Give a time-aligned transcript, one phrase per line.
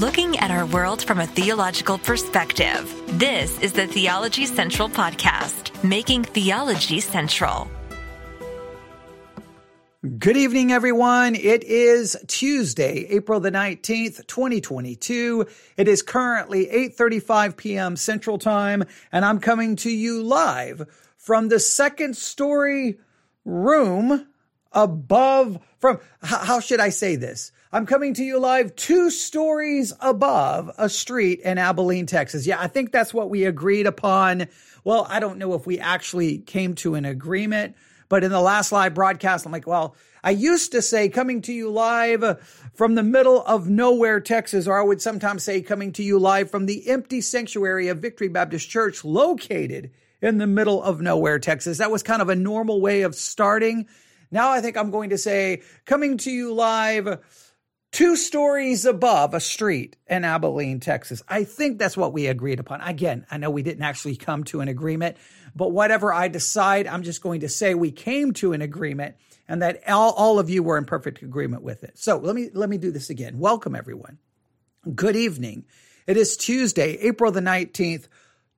[0.00, 3.02] looking at our world from a theological perspective.
[3.18, 7.70] This is the Theology Central Podcast, making theology central.
[10.18, 11.34] Good evening, everyone.
[11.34, 15.46] It is Tuesday, April the 19th, 2022.
[15.78, 17.96] It is currently 8.35 p.m.
[17.96, 20.86] Central Time, and I'm coming to you live
[21.16, 22.98] from the second story
[23.46, 24.26] room
[24.72, 27.50] above from, how should I say this?
[27.76, 32.46] I'm coming to you live two stories above a street in Abilene, Texas.
[32.46, 34.46] Yeah, I think that's what we agreed upon.
[34.82, 37.76] Well, I don't know if we actually came to an agreement,
[38.08, 39.94] but in the last live broadcast, I'm like, well,
[40.24, 42.40] I used to say coming to you live
[42.72, 46.50] from the middle of nowhere, Texas, or I would sometimes say coming to you live
[46.50, 49.90] from the empty sanctuary of Victory Baptist Church located
[50.22, 51.76] in the middle of nowhere, Texas.
[51.76, 53.86] That was kind of a normal way of starting.
[54.30, 57.20] Now I think I'm going to say coming to you live
[57.92, 61.22] two stories above a street in Abilene, Texas.
[61.28, 62.80] I think that's what we agreed upon.
[62.80, 65.16] Again, I know we didn't actually come to an agreement,
[65.54, 69.16] but whatever I decide, I'm just going to say we came to an agreement
[69.48, 71.98] and that all, all of you were in perfect agreement with it.
[71.98, 73.38] So let me, let me do this again.
[73.38, 74.18] Welcome everyone.
[74.94, 75.64] Good evening.
[76.06, 78.08] It is Tuesday, April the 19th,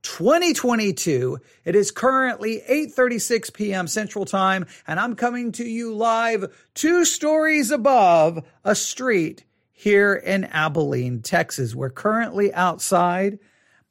[0.03, 1.39] 2022.
[1.65, 3.87] It is currently 8:36 p.m.
[3.87, 10.45] Central Time and I'm coming to you live 2 stories above a street here in
[10.45, 11.75] Abilene, Texas.
[11.75, 13.39] We're currently outside.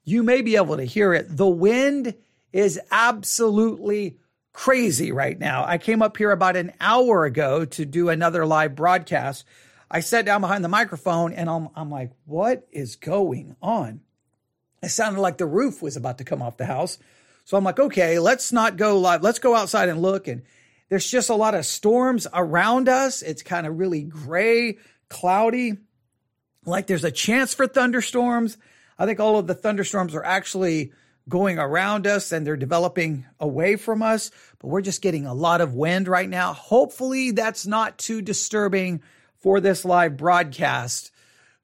[0.03, 1.35] You may be able to hear it.
[1.35, 2.15] The wind
[2.51, 4.17] is absolutely
[4.53, 5.65] crazy right now.
[5.65, 9.45] I came up here about an hour ago to do another live broadcast.
[9.89, 14.01] I sat down behind the microphone and I'm, I'm like, what is going on?
[14.81, 16.97] It sounded like the roof was about to come off the house.
[17.45, 19.23] So I'm like, okay, let's not go live.
[19.23, 20.27] Let's go outside and look.
[20.27, 20.43] And
[20.89, 23.21] there's just a lot of storms around us.
[23.21, 24.77] It's kind of really gray,
[25.09, 25.77] cloudy,
[26.65, 28.57] like there's a chance for thunderstorms.
[28.99, 30.91] I think all of the thunderstorms are actually
[31.29, 35.61] going around us and they're developing away from us, but we're just getting a lot
[35.61, 36.53] of wind right now.
[36.53, 39.01] Hopefully that's not too disturbing
[39.37, 41.11] for this live broadcast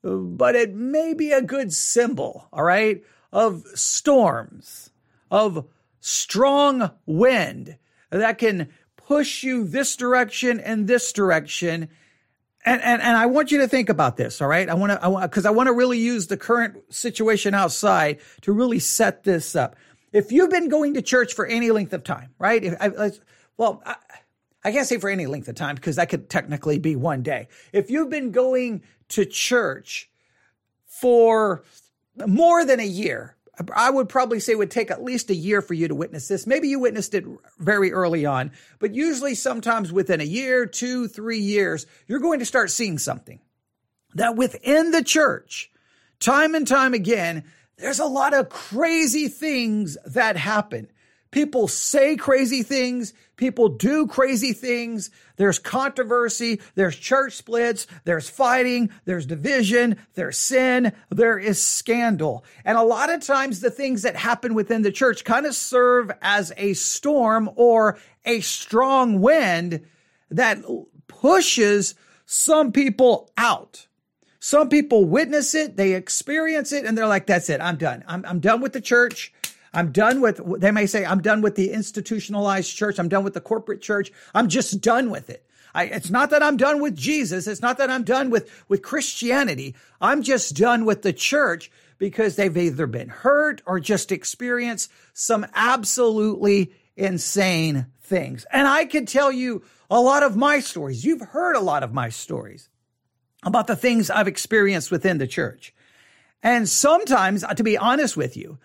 [0.04, 4.92] but it may be a good symbol, all right, of storms,
[5.32, 5.66] of
[6.02, 7.78] strong wind
[8.12, 11.90] that can push you this direction and this direction.
[12.66, 14.70] And, and, and I want you to think about this, all right?
[14.70, 18.20] I want to, I want, cause I want to really use the current situation outside
[18.42, 19.76] to really set this up.
[20.12, 22.64] If you've been going to church for any length of time, right?
[22.64, 23.12] If, I,
[23.58, 23.96] well, I,
[24.66, 27.48] I can't say for any length of time because that could technically be one day.
[27.74, 30.10] If you've been going to church
[30.86, 31.64] for
[32.28, 33.36] more than a year,
[33.76, 36.48] I would probably say would take at least a year for you to witness this.
[36.48, 37.26] Maybe you witnessed it
[37.60, 42.46] very early on, but usually sometimes within a year, two, three years, you're going to
[42.46, 43.40] start seeing something
[44.16, 45.72] that within the church,
[46.20, 47.44] time and time again,
[47.78, 50.92] there's a lot of crazy things that happen.
[51.34, 53.12] People say crazy things.
[53.38, 55.10] People do crazy things.
[55.38, 56.62] There's controversy.
[56.76, 57.88] There's church splits.
[58.04, 58.92] There's fighting.
[59.06, 59.98] There's division.
[60.14, 60.94] There's sin.
[61.10, 62.46] There is scandal.
[62.64, 66.12] And a lot of times the things that happen within the church kind of serve
[66.22, 69.88] as a storm or a strong wind
[70.30, 70.60] that
[71.08, 71.96] pushes
[72.28, 73.88] some people out.
[74.40, 77.60] Some people witness it, they experience it, and they're like, that's it.
[77.60, 78.04] I'm done.
[78.08, 79.33] I'm, I'm done with the church.
[79.74, 83.00] I'm done with, they may say, I'm done with the institutionalized church.
[83.00, 84.12] I'm done with the corporate church.
[84.34, 85.46] I'm just done with it.
[85.74, 87.48] I, it's not that I'm done with Jesus.
[87.48, 89.76] It's not that I'm done with, with Christianity.
[90.00, 95.48] I'm just done with the church because they've either been hurt or just experienced some
[95.56, 98.46] absolutely insane things.
[98.52, 101.04] And I can tell you a lot of my stories.
[101.04, 102.70] You've heard a lot of my stories
[103.44, 105.74] about the things I've experienced within the church.
[106.44, 108.60] And sometimes, to be honest with you,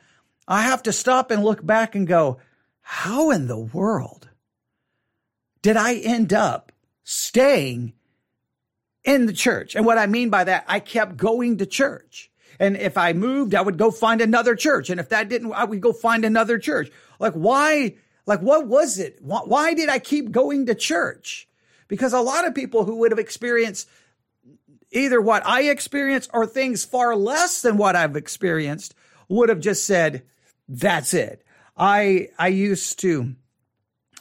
[0.48, 2.38] I have to stop and look back and go,
[2.80, 4.30] how in the world
[5.60, 6.72] did I end up
[7.04, 7.92] staying
[9.04, 9.76] in the church?
[9.76, 12.30] And what I mean by that, I kept going to church.
[12.58, 14.88] And if I moved, I would go find another church.
[14.88, 16.90] And if that didn't, I would go find another church.
[17.20, 17.96] Like, why?
[18.24, 19.18] Like, what was it?
[19.20, 21.46] Why did I keep going to church?
[21.88, 23.88] Because a lot of people who would have experienced
[24.90, 28.94] either what I experienced or things far less than what I've experienced
[29.28, 30.22] would have just said,
[30.68, 31.44] that's it.
[31.76, 33.34] I I used to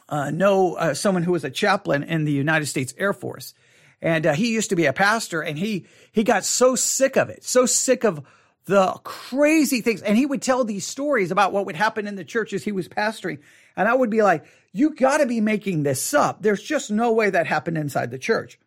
[0.10, 3.54] uh, know uh, someone who was a chaplain in the United States Air Force,
[4.02, 7.30] and uh, he used to be a pastor, and he he got so sick of
[7.30, 8.22] it, so sick of
[8.66, 12.26] the crazy things, and he would tell these stories about what would happen in the
[12.26, 13.40] churches he was pastoring,
[13.76, 16.42] and I would be like, "You got to be making this up.
[16.42, 18.60] There's just no way that happened inside the church."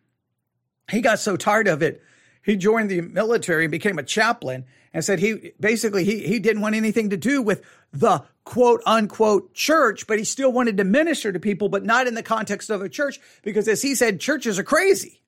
[0.89, 2.03] He got so tired of it,
[2.43, 6.61] he joined the military and became a chaplain and said he basically he, he didn't
[6.61, 11.31] want anything to do with the quote unquote church, but he still wanted to minister
[11.31, 14.59] to people, but not in the context of a church because as he said, churches
[14.59, 15.21] are crazy.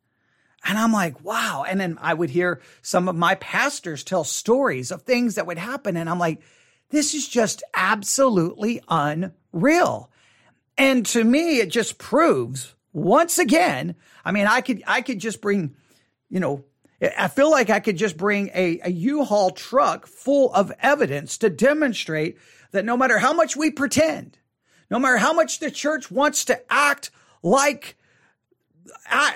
[0.65, 1.65] And I'm like, wow.
[1.68, 5.57] And then I would hear some of my pastors tell stories of things that would
[5.57, 5.98] happen.
[5.98, 6.42] And I'm like,
[6.89, 10.10] this is just absolutely unreal.
[10.77, 15.42] And to me, it just proves once again, I mean, I could, I could just
[15.42, 15.75] bring,
[16.30, 16.63] you know,
[17.18, 21.50] I feel like I could just bring a a U-Haul truck full of evidence to
[21.50, 22.38] demonstrate
[22.72, 24.38] that no matter how much we pretend,
[24.90, 27.12] no matter how much the church wants to act
[27.42, 27.98] like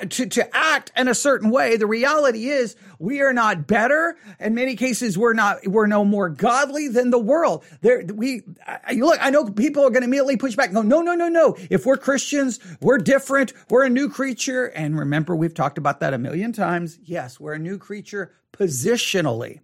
[0.09, 1.77] to, to act in a certain way.
[1.77, 4.17] The reality is we are not better.
[4.39, 7.63] In many cases, we're not, we're no more godly than the world.
[7.81, 10.81] There, we, I, look, I know people are going to immediately push back and go,
[10.81, 11.57] no, no, no, no.
[11.69, 13.53] If we're Christians, we're different.
[13.69, 14.65] We're a new creature.
[14.65, 16.99] And remember, we've talked about that a million times.
[17.03, 19.59] Yes, we're a new creature positionally.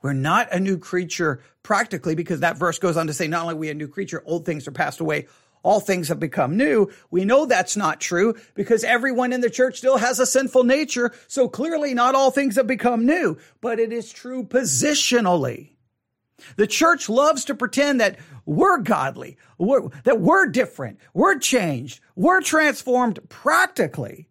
[0.00, 3.54] We're not a new creature practically because that verse goes on to say, not only
[3.54, 5.26] are we a new creature, old things are passed away
[5.62, 6.90] all things have become new.
[7.10, 11.12] We know that's not true because everyone in the church still has a sinful nature.
[11.26, 15.70] So clearly not all things have become new, but it is true positionally.
[16.56, 22.40] The church loves to pretend that we're godly, we're, that we're different, we're changed, we're
[22.40, 24.28] transformed practically.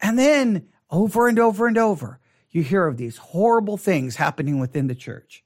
[0.00, 2.20] And then over and over and over,
[2.50, 5.42] you hear of these horrible things happening within the church.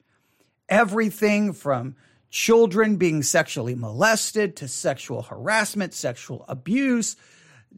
[0.69, 1.97] Everything from
[2.31, 7.17] children being sexually molested to sexual harassment, sexual abuse,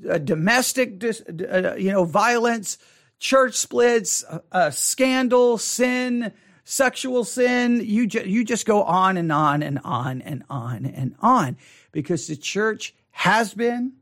[0.08, 2.78] uh, domestic, dis, uh, you know, violence,
[3.18, 6.32] church splits, uh, uh scandal, sin,
[6.64, 7.80] sexual sin.
[7.84, 11.56] You ju- you just go on and on and on and on and on
[11.90, 13.94] because the church has been,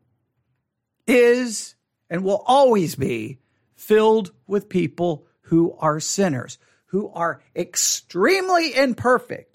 [1.07, 1.75] is,
[2.09, 3.39] and will always be
[3.75, 9.50] filled with people who are sinners, who are extremely imperfect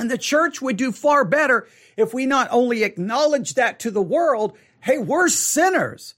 [0.00, 4.00] and the church would do far better if we not only acknowledge that to the
[4.00, 6.14] world, hey, we're sinners.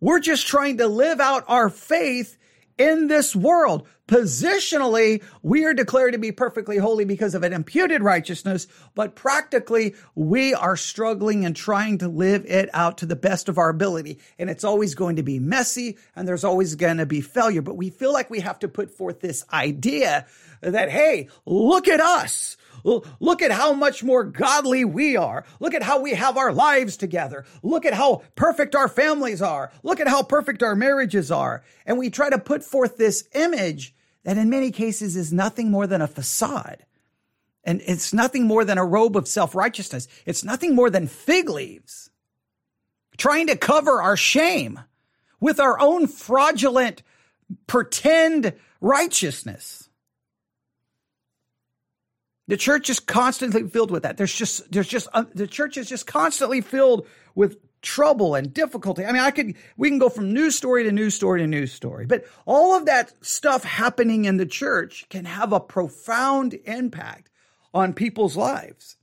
[0.00, 2.36] We're just trying to live out our faith
[2.76, 3.86] in this world.
[4.08, 8.66] Positionally, we are declared to be perfectly holy because of an imputed righteousness,
[8.96, 13.58] but practically, we are struggling and trying to live it out to the best of
[13.58, 14.18] our ability.
[14.40, 17.62] And it's always going to be messy and there's always going to be failure.
[17.62, 20.26] But we feel like we have to put forth this idea
[20.60, 22.56] that, hey, look at us.
[22.84, 25.44] Look at how much more godly we are.
[25.58, 27.44] Look at how we have our lives together.
[27.62, 29.72] Look at how perfect our families are.
[29.82, 31.62] Look at how perfect our marriages are.
[31.86, 33.94] And we try to put forth this image
[34.24, 36.84] that in many cases is nothing more than a facade.
[37.64, 40.08] And it's nothing more than a robe of self righteousness.
[40.24, 42.10] It's nothing more than fig leaves
[43.20, 44.80] trying to cover our shame
[45.40, 47.02] with our own fraudulent
[47.66, 49.89] pretend righteousness.
[52.50, 54.16] The church is constantly filled with that.
[54.16, 57.06] There's just, there's just, uh, the church is just constantly filled
[57.36, 59.04] with trouble and difficulty.
[59.04, 61.72] I mean, I could, we can go from news story to news story to news
[61.72, 67.30] story, but all of that stuff happening in the church can have a profound impact
[67.72, 68.96] on people's lives.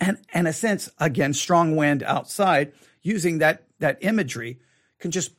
[0.00, 2.72] And, in a sense, again, strong wind outside
[3.02, 4.58] using that, that imagery
[4.98, 5.30] can just,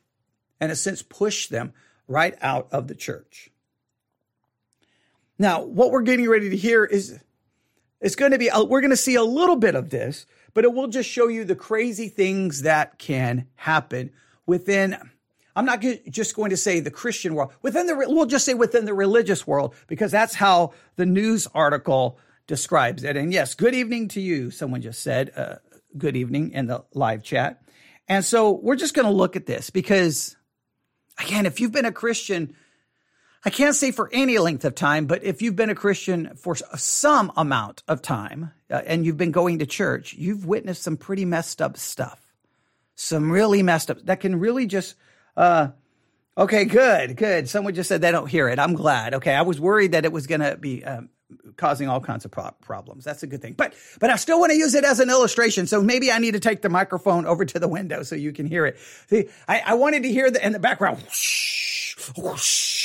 [0.61, 1.73] in a sense, push them
[2.07, 3.49] right out of the church.
[5.39, 7.19] Now, what we're getting ready to hear is
[8.01, 10.73] it's going to be, we're going to see a little bit of this, but it
[10.73, 14.11] will just show you the crazy things that can happen
[14.45, 14.97] within.
[15.55, 18.85] I'm not just going to say the Christian world, within the, we'll just say within
[18.85, 23.15] the religious world, because that's how the news article describes it.
[23.15, 24.51] And yes, good evening to you.
[24.51, 25.55] Someone just said, uh,
[25.97, 27.61] good evening in the live chat.
[28.07, 30.35] And so we're just going to look at this because
[31.19, 32.55] again, if you've been a Christian
[33.45, 36.55] I can't say for any length of time, but if you've been a Christian for
[36.55, 41.25] some amount of time uh, and you've been going to church, you've witnessed some pretty
[41.25, 42.19] messed up stuff.
[42.95, 44.95] Some really messed up that can really just,
[45.35, 45.69] uh,
[46.37, 47.49] okay, good, good.
[47.49, 48.59] Someone just said they don't hear it.
[48.59, 49.15] I'm glad.
[49.15, 49.33] Okay.
[49.33, 51.09] I was worried that it was going to be, um,
[51.57, 53.03] causing all kinds of pro- problems.
[53.03, 53.53] That's a good thing.
[53.53, 55.67] But but I still want to use it as an illustration.
[55.67, 58.45] So maybe I need to take the microphone over to the window so you can
[58.45, 58.77] hear it.
[59.09, 61.01] See, I, I wanted to hear the in the background.
[61.01, 62.82] Whoosh, whoosh,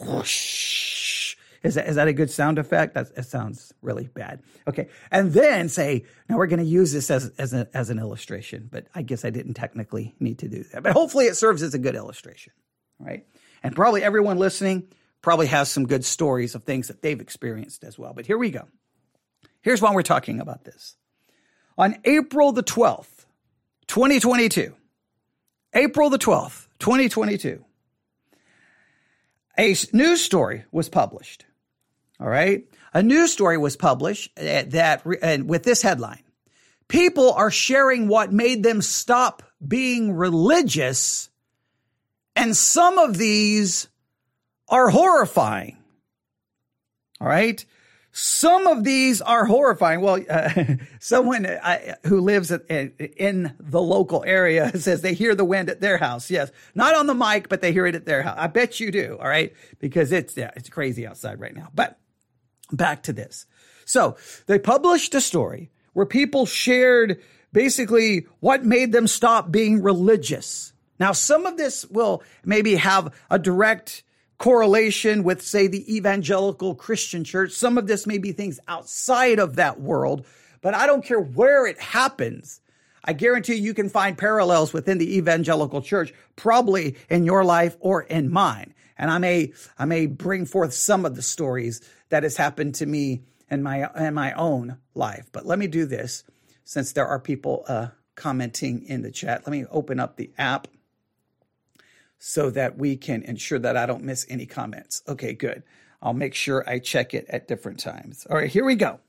[0.00, 1.36] whoosh.
[1.62, 2.94] Is that, is that a good sound effect?
[2.94, 4.42] That, that sounds really bad.
[4.66, 4.88] Okay.
[5.10, 8.68] And then say, now we're going to use this as, as, a, as an illustration,
[8.70, 10.82] but I guess I didn't technically need to do that.
[10.82, 12.54] But hopefully it serves as a good illustration,
[12.98, 13.26] right?
[13.62, 14.88] And probably everyone listening
[15.20, 18.14] probably has some good stories of things that they've experienced as well.
[18.14, 18.66] But here we go.
[19.60, 20.96] Here's why we're talking about this.
[21.76, 23.26] On April the 12th,
[23.88, 24.74] 2022,
[25.74, 27.64] April the 12th, 2022,
[29.60, 31.44] a news story was published.
[32.18, 32.64] All right.
[32.94, 36.22] A news story was published uh, that, and with this headline,
[36.88, 41.28] people are sharing what made them stop being religious.
[42.34, 43.88] And some of these
[44.68, 45.76] are horrifying.
[47.20, 47.64] All right.
[48.12, 50.00] Some of these are horrifying.
[50.00, 50.64] Well, uh,
[50.98, 55.98] someone uh, who lives in the local area says they hear the wind at their
[55.98, 56.30] house.
[56.30, 58.36] Yes, not on the mic, but they hear it at their house.
[58.38, 59.16] I bet you do.
[59.20, 61.68] All right, because it's yeah, it's crazy outside right now.
[61.74, 61.98] But
[62.72, 63.46] back to this.
[63.84, 67.20] So they published a story where people shared
[67.52, 70.72] basically what made them stop being religious.
[70.98, 74.02] Now, some of this will maybe have a direct
[74.40, 77.52] correlation with, say, the evangelical Christian church.
[77.52, 80.26] Some of this may be things outside of that world,
[80.62, 82.62] but I don't care where it happens.
[83.04, 88.02] I guarantee you can find parallels within the evangelical church, probably in your life or
[88.02, 88.72] in mine.
[88.96, 92.86] And I may, I may bring forth some of the stories that has happened to
[92.86, 95.28] me in my, in my own life.
[95.32, 96.24] But let me do this
[96.64, 99.42] since there are people, uh, commenting in the chat.
[99.46, 100.66] Let me open up the app
[102.20, 105.02] so that we can ensure that I don't miss any comments.
[105.08, 105.62] Okay, good.
[106.02, 108.26] I'll make sure I check it at different times.
[108.28, 109.00] All right, here we go.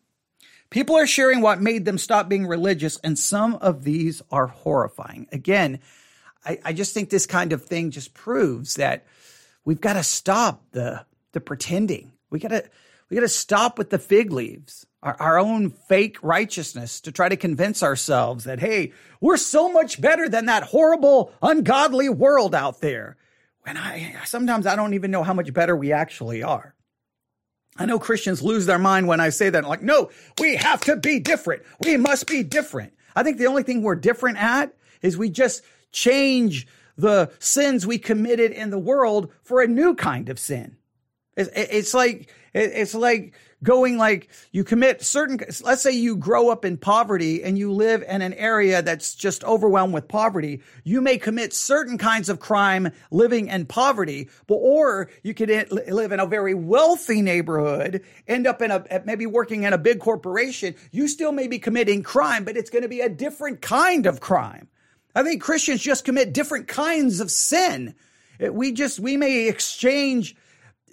[0.70, 5.28] People are sharing what made them stop being religious, and some of these are horrifying.
[5.34, 5.80] Again,
[6.46, 9.06] I, I just think this kind of thing just proves that
[9.66, 12.14] we've got to stop the the pretending.
[12.30, 12.64] We got to
[13.10, 17.30] we got to stop with the fig leaves our, our own fake righteousness to try
[17.30, 22.82] to convince ourselves that, hey, we're so much better than that horrible, ungodly world out
[22.82, 23.18] there.
[23.64, 26.76] When I, sometimes I don't even know how much better we actually are.
[27.78, 29.64] I know Christians lose their mind when I say that.
[29.64, 31.64] Like, no, we have to be different.
[31.84, 32.94] We must be different.
[33.16, 36.68] I think the only thing we're different at is we just change
[36.98, 40.78] the sins we committed in the world for a new kind of sin.
[41.54, 43.34] It's, like, it's like
[43.64, 48.04] going like you commit certain, let's say you grow up in poverty and you live
[48.08, 50.62] in an area that's just overwhelmed with poverty.
[50.84, 56.12] You may commit certain kinds of crime living in poverty, but, or you could live
[56.12, 60.74] in a very wealthy neighborhood, end up in a, maybe working in a big corporation.
[60.92, 64.20] You still may be committing crime, but it's going to be a different kind of
[64.20, 64.70] crime.
[65.14, 67.94] I think Christians just commit different kinds of sin.
[68.40, 70.36] We just, we may exchange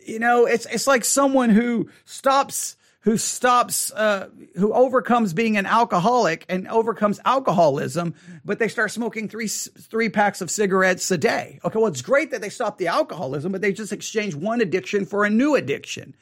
[0.08, 5.66] you know, it's it's like someone who stops who stops uh, who overcomes being an
[5.66, 11.60] alcoholic and overcomes alcoholism, but they start smoking three three packs of cigarettes a day.
[11.64, 15.04] Okay, well, it's great that they stop the alcoholism, but they just exchange one addiction
[15.04, 16.14] for a new addiction.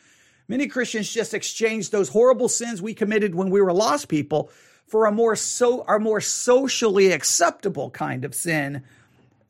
[0.49, 4.51] Many Christians just exchange those horrible sins we committed when we were lost people
[4.87, 8.85] for a more so our more socially acceptable kind of sin,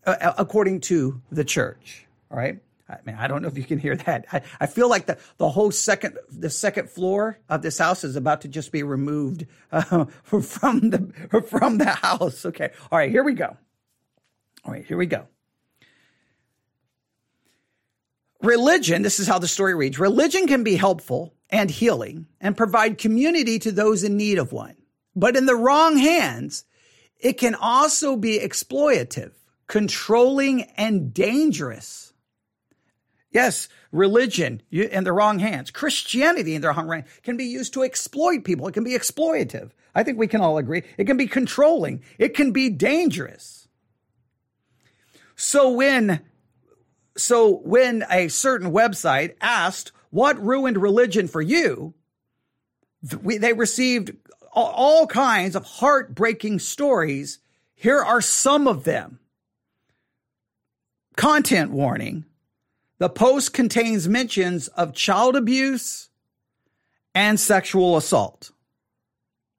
[0.07, 2.07] uh, according to the church.
[2.31, 2.61] All right.
[2.89, 4.27] I mean, I don't know if you can hear that.
[4.33, 8.15] I, I feel like the, the whole second, the second floor of this house is
[8.15, 12.47] about to just be removed uh, from the, from the house.
[12.47, 12.71] Okay.
[12.93, 13.11] All right.
[13.11, 13.57] Here we go.
[14.65, 14.85] All right.
[14.85, 15.27] Here we go.
[18.43, 19.99] Religion, this is how the story reads.
[19.99, 24.77] Religion can be helpful and healing and provide community to those in need of one.
[25.17, 26.65] But in the wrong hands,
[27.19, 29.33] it can also be exploitative,
[29.67, 32.13] controlling, and dangerous
[33.37, 37.83] Yes, religion in the wrong hands, Christianity in the wrong hands can be used to
[37.83, 38.67] exploit people.
[38.67, 39.73] It can be exploitative.
[39.95, 40.85] I think we can all agree.
[40.97, 42.03] It can be controlling.
[42.17, 43.69] It can be dangerous.
[45.35, 46.23] So when,
[47.19, 51.93] so when a certain website asked what ruined religion for you,
[53.03, 54.13] they received
[54.51, 57.41] all kinds of heartbreaking stories.
[57.75, 59.19] Here are some of them.
[61.17, 62.25] Content warning
[62.99, 66.09] the post contains mentions of child abuse
[67.15, 68.51] and sexual assault.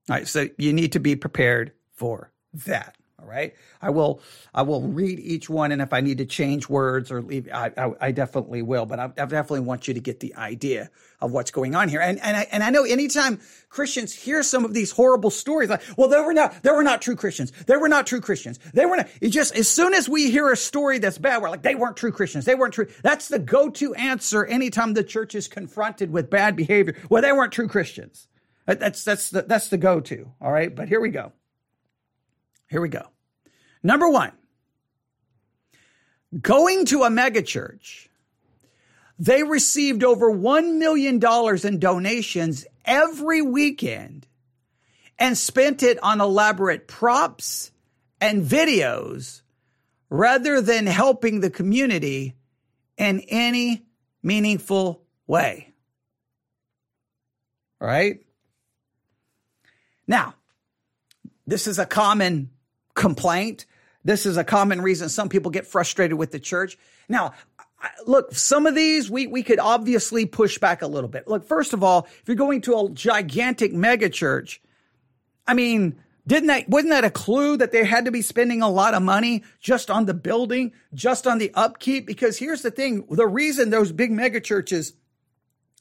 [0.09, 2.96] All right, so you need to be prepared for that.
[3.19, 3.55] All right.
[3.81, 4.21] I will,
[4.53, 5.71] I will read each one.
[5.71, 8.99] And if I need to change words or leave, I, I, I definitely will, but
[8.99, 11.99] I, I, definitely want you to get the idea of what's going on here.
[11.99, 15.81] And, and I, and I know anytime Christians hear some of these horrible stories, like,
[15.97, 17.51] well, they were not, they were not true Christians.
[17.65, 18.59] They were not true Christians.
[18.75, 21.49] They were not, it just, as soon as we hear a story that's bad, we're
[21.49, 22.45] like, they weren't true Christians.
[22.45, 22.87] They weren't true.
[23.01, 26.95] That's the go-to answer anytime the church is confronted with bad behavior.
[27.09, 28.27] Well, they weren't true Christians.
[28.67, 30.33] That's, that's the, that's the go-to.
[30.39, 30.73] All right.
[30.75, 31.31] But here we go.
[32.69, 33.07] Here we go.
[33.81, 34.31] Number one,
[36.41, 38.07] going to a megachurch,
[39.19, 41.19] they received over $1 million
[41.63, 44.27] in donations every weekend
[45.17, 47.71] and spent it on elaborate props
[48.21, 49.41] and videos
[50.09, 52.35] rather than helping the community
[52.97, 53.85] in any
[54.21, 55.73] meaningful way.
[57.81, 58.21] All right?
[60.07, 60.35] Now,
[61.45, 62.49] this is a common
[62.97, 63.65] complaint.
[64.03, 66.77] This is a common reason some people get frustrated with the church.
[67.07, 67.33] Now,
[68.05, 71.27] look, some of these we, we could obviously push back a little bit.
[71.27, 74.61] Look, first of all, if you're going to a gigantic mega church,
[75.47, 78.69] I mean, didn't that, wasn't that a clue that they had to be spending a
[78.69, 82.05] lot of money just on the building, just on the upkeep?
[82.05, 83.05] Because here's the thing.
[83.09, 84.93] The reason those big mega churches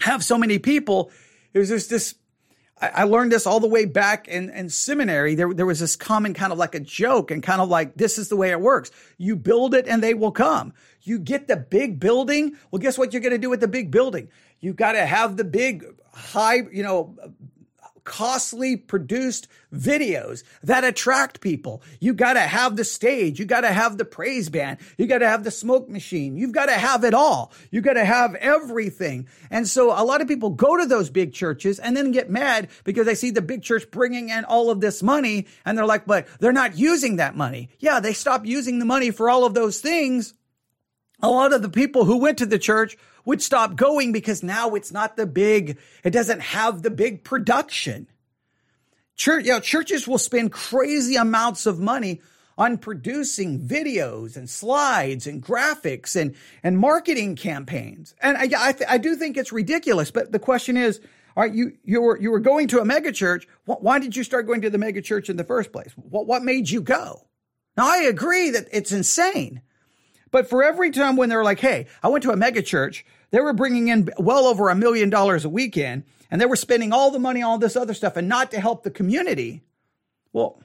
[0.01, 1.11] have so many people
[1.53, 2.15] is there's this
[2.79, 5.35] I learned this all the way back in, in seminary.
[5.35, 8.19] There, there was this common kind of like a joke and kind of like, this
[8.19, 8.91] is the way it works.
[9.17, 10.75] You build it and they will come.
[11.01, 12.57] You get the big building.
[12.71, 14.29] Well, guess what you're going to do with the big building?
[14.61, 17.17] You've got to have the big high, you know,
[18.07, 21.83] costly produced videos that attract people.
[22.01, 23.39] You got to have the stage.
[23.39, 24.79] You got to have the praise band.
[24.97, 26.39] You got to have the smoke machine.
[26.39, 27.53] You've got to have it all.
[27.71, 29.29] You got to have everything.
[29.51, 32.69] And so a lot of people go to those big churches and then get mad
[32.85, 36.07] because they see the big church bringing in all of this money and they're like,
[36.07, 37.69] but they're not using that money.
[37.81, 40.33] Yeah, they stop using the money for all of those things.
[41.21, 44.71] A lot of the people who went to the church would stop going because now
[44.71, 48.07] it's not the big, it doesn't have the big production.
[49.17, 52.23] Church, you know, churches will spend crazy amounts of money
[52.57, 58.15] on producing videos and slides and graphics and, and marketing campaigns.
[58.23, 61.01] And I, I, th- I do think it's ridiculous, but the question is,
[61.37, 63.45] all right, you, you were, you were going to a megachurch.
[63.67, 65.93] Why did you start going to the megachurch in the first place?
[65.97, 67.27] What, what made you go?
[67.77, 69.61] Now, I agree that it's insane.
[70.31, 73.03] But for every time when they're like, hey, I went to a megachurch
[73.37, 76.91] they were bringing in well over a million dollars a weekend and they were spending
[76.91, 79.63] all the money on all this other stuff and not to help the community.
[80.33, 80.59] Well,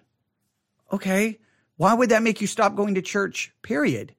[0.89, 1.39] okay.
[1.75, 4.15] Why would that make you stop going to church, period?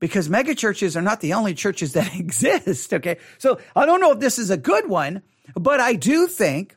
[0.00, 2.92] Because mega churches are not the only churches that exist.
[2.92, 3.18] Okay.
[3.38, 5.22] So I don't know if this is a good one,
[5.54, 6.76] but I do think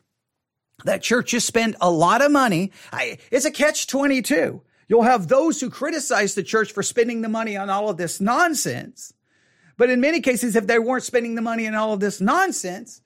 [0.84, 2.70] that churches spend a lot of money.
[2.92, 4.62] I, it's a catch 22.
[4.86, 8.20] You'll have those who criticize the church for spending the money on all of this
[8.20, 9.12] nonsense.
[9.78, 13.00] But in many cases, if they weren't spending the money on all of this nonsense,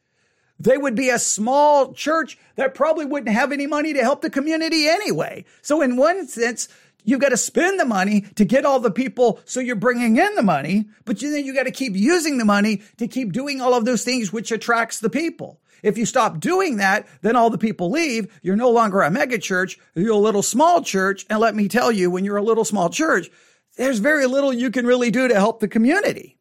[0.58, 4.30] they would be a small church that probably wouldn't have any money to help the
[4.30, 5.44] community anyway.
[5.60, 6.68] So in one sense,
[7.04, 9.40] you've got to spend the money to get all the people.
[9.44, 12.80] So you're bringing in the money, but then you got to keep using the money
[12.96, 15.60] to keep doing all of those things, which attracts the people.
[15.82, 18.32] If you stop doing that, then all the people leave.
[18.40, 19.78] You're no longer a mega church.
[19.94, 21.26] You're a little small church.
[21.28, 23.28] And let me tell you, when you're a little small church,
[23.76, 26.38] there's very little you can really do to help the community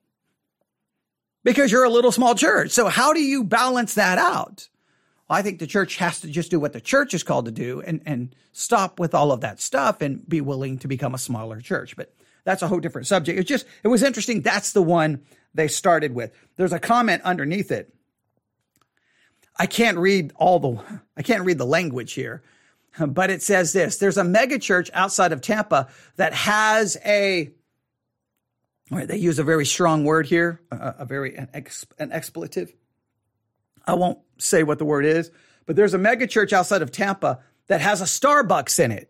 [1.43, 2.71] because you're a little small church.
[2.71, 4.69] So how do you balance that out?
[5.30, 7.51] Well, I think the church has to just do what the church is called to
[7.51, 11.17] do and, and stop with all of that stuff and be willing to become a
[11.17, 11.95] smaller church.
[11.95, 13.39] But that's a whole different subject.
[13.39, 14.41] It's just, it was interesting.
[14.41, 15.21] That's the one
[15.54, 16.32] they started with.
[16.58, 17.93] There's a comment underneath it.
[19.58, 22.41] I can't read all the, I can't read the language here,
[22.99, 23.97] but it says this.
[23.97, 27.51] There's a mega church outside of Tampa that has a
[28.91, 32.73] Right, they use a very strong word here, a, a very an, ex, an expletive.
[33.88, 35.32] I won't say what the word is,
[35.65, 39.10] but there's a mega church outside of Tampa that has a Starbucks in it.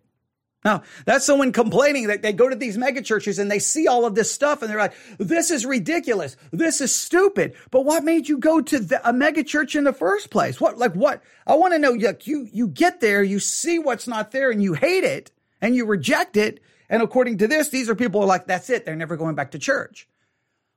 [0.63, 4.05] Now, that's someone complaining that they go to these mega churches and they see all
[4.05, 6.37] of this stuff and they're like, this is ridiculous.
[6.51, 7.55] This is stupid.
[7.71, 10.61] But what made you go to the, a mega church in the first place?
[10.61, 11.23] What, like what?
[11.47, 14.61] I want to know, like, you, you get there, you see what's not there and
[14.61, 16.61] you hate it and you reject it
[16.91, 18.85] and according to this, these are people are like, that's it.
[18.85, 20.09] They're never going back to church.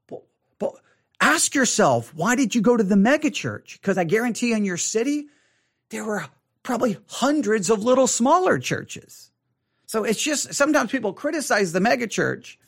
[0.07, 0.22] But,
[0.61, 0.74] but
[1.20, 3.81] ask yourself, why did you go to the mega church?
[3.83, 5.27] Because I guarantee in your city,
[5.90, 6.24] there were
[6.62, 9.33] probably hundreds of little smaller churches.
[9.87, 12.61] So it's just sometimes people criticize the mega church,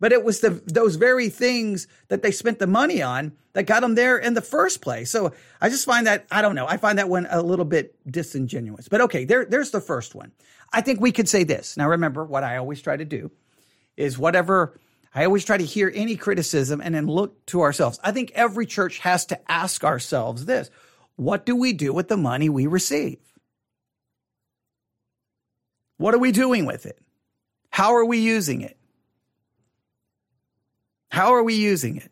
[0.00, 3.80] but it was the those very things that they spent the money on that got
[3.80, 5.10] them there in the first place.
[5.10, 6.66] So I just find that I don't know.
[6.66, 8.88] I find that one a little bit disingenuous.
[8.88, 10.32] But okay, there there's the first one.
[10.72, 11.76] I think we could say this.
[11.76, 13.30] Now, remember what I always try to do
[13.96, 14.78] is whatever
[15.14, 17.98] I always try to hear any criticism and then look to ourselves.
[18.04, 20.70] I think every church has to ask ourselves this
[21.16, 23.18] what do we do with the money we receive?
[25.96, 26.98] What are we doing with it?
[27.70, 28.77] How are we using it?
[31.10, 32.10] How are we using it?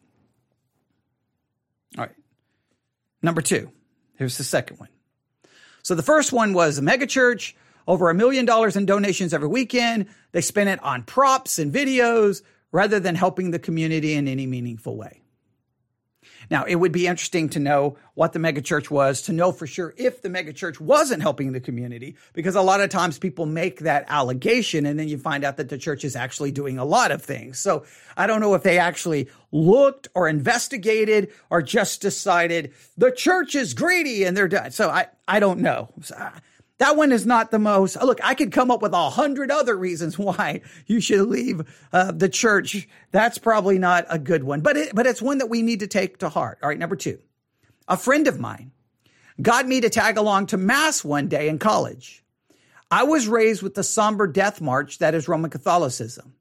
[1.98, 2.14] All right.
[3.22, 3.70] Number two,
[4.16, 4.88] here's the second one.
[5.82, 7.54] So the first one was a megachurch
[7.86, 10.06] over a million dollars in donations every weekend.
[10.32, 14.96] They spend it on props and videos rather than helping the community in any meaningful
[14.96, 15.22] way.
[16.50, 19.94] Now, it would be interesting to know what the megachurch was, to know for sure
[19.96, 24.04] if the megachurch wasn't helping the community, because a lot of times people make that
[24.08, 27.22] allegation and then you find out that the church is actually doing a lot of
[27.22, 27.58] things.
[27.58, 27.84] So
[28.16, 33.74] I don't know if they actually looked or investigated or just decided the church is
[33.74, 34.70] greedy and they're done.
[34.70, 35.90] So I, I don't know.
[36.02, 36.16] So,
[36.78, 38.00] that one is not the most.
[38.02, 41.62] Look, I could come up with a hundred other reasons why you should leave
[41.92, 42.88] uh, the church.
[43.12, 45.86] That's probably not a good one, but it, but it's one that we need to
[45.86, 46.58] take to heart.
[46.62, 47.18] All right, number two,
[47.88, 48.72] a friend of mine
[49.40, 52.24] got me to tag along to mass one day in college.
[52.90, 56.34] I was raised with the somber death march that is Roman Catholicism.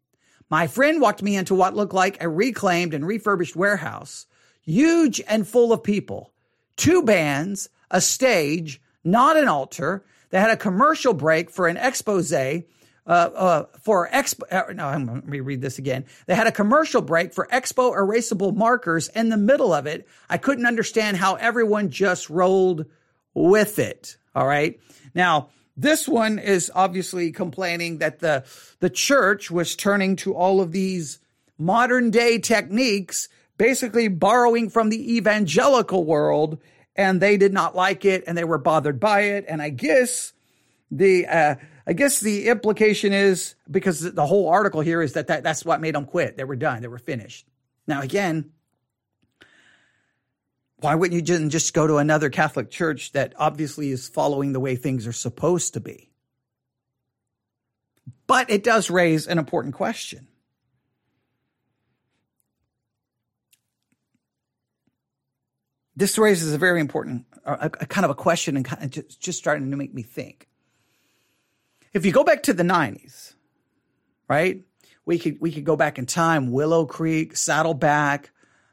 [0.50, 4.28] My friend walked me into what looked like a reclaimed and refurbished warehouse,
[4.62, 6.34] huge and full of people,
[6.78, 12.34] two bands, a stage, not an altar, they had a commercial break for an expose.
[12.34, 12.58] Uh,
[13.08, 16.04] uh, for expo, uh, no, I'm, let me read this again.
[16.26, 20.06] They had a commercial break for expo erasable markers in the middle of it.
[20.30, 22.86] I couldn't understand how everyone just rolled
[23.34, 24.18] with it.
[24.36, 24.78] All right.
[25.14, 28.44] Now, this one is obviously complaining that the,
[28.82, 31.20] the church was turning to all of these
[31.58, 36.60] modern day techniques, basically borrowing from the evangelical world
[36.96, 39.46] and they did not like it and they were bothered by it.
[39.48, 40.34] And I guess
[40.92, 41.56] the, uh,
[41.86, 45.82] I guess the implication is because the whole article here is that, that that's what
[45.82, 46.38] made them quit.
[46.38, 46.82] They were done.
[46.82, 47.46] They were finished.
[47.88, 48.52] Now, again,
[50.78, 54.76] why wouldn't you just go to another Catholic church that obviously is following the way
[54.76, 56.10] things are supposed to be?
[58.28, 60.28] But it does raise an important question.
[65.96, 69.22] This raises a very important, a, a kind of a question and kind of just,
[69.22, 70.48] just starting to make me think.
[71.94, 73.34] If you go back to the 90s,
[74.28, 74.62] right?
[75.06, 78.32] We could we could go back in time, Willow Creek, Saddleback,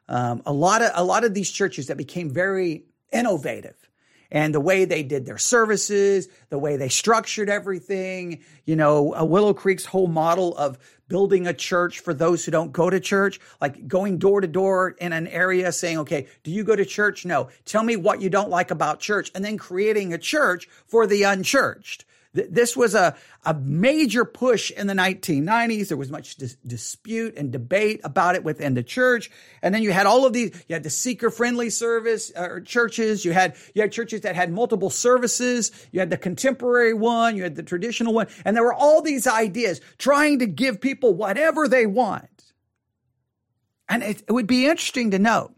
[0.09, 3.77] um, a lot of a lot of these churches that became very innovative
[4.33, 9.23] and the way they did their services, the way they structured everything, you know, uh,
[9.23, 13.39] Willow Creek's whole model of building a church for those who don't go to church,
[13.61, 17.27] like going door to door in an area saying, okay, do you go to church?
[17.27, 17.51] No.
[17.67, 21.25] Tell me what you don't like about church and then creating a church for the
[21.25, 22.07] unchurched.
[22.35, 23.15] This was a,
[23.45, 25.89] a major push in the 1990s.
[25.89, 29.31] There was much dis- dispute and debate about it within the church.
[29.61, 33.27] And then you had all of these, you had the seeker friendly service uh, churches.
[33.27, 35.73] You had, you had churches that had multiple services.
[35.93, 37.37] You had the contemporary one.
[37.37, 38.29] You had the traditional one.
[38.47, 42.25] And there were all these ideas trying to give people whatever they want.
[43.91, 45.55] And it, it would be interesting to note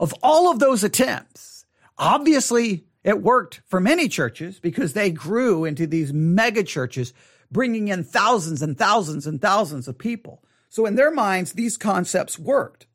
[0.00, 1.64] of all of those attempts,
[1.96, 7.12] obviously it worked for many churches because they grew into these mega churches,
[7.50, 10.42] bringing in thousands and thousands and thousands of people.
[10.70, 12.86] So in their minds, these concepts worked.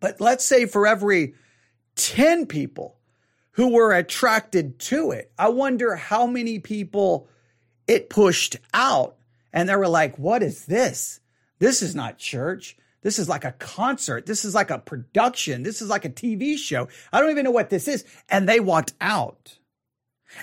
[0.00, 1.34] But let's say for every
[1.94, 2.98] 10 people
[3.52, 7.28] who were attracted to it, I wonder how many people
[7.86, 9.16] it pushed out
[9.52, 11.20] and they were like, what is this?
[11.58, 12.76] This is not church.
[13.02, 14.26] This is like a concert.
[14.26, 15.62] This is like a production.
[15.62, 16.88] This is like a TV show.
[17.12, 18.04] I don't even know what this is.
[18.28, 19.58] And they walked out.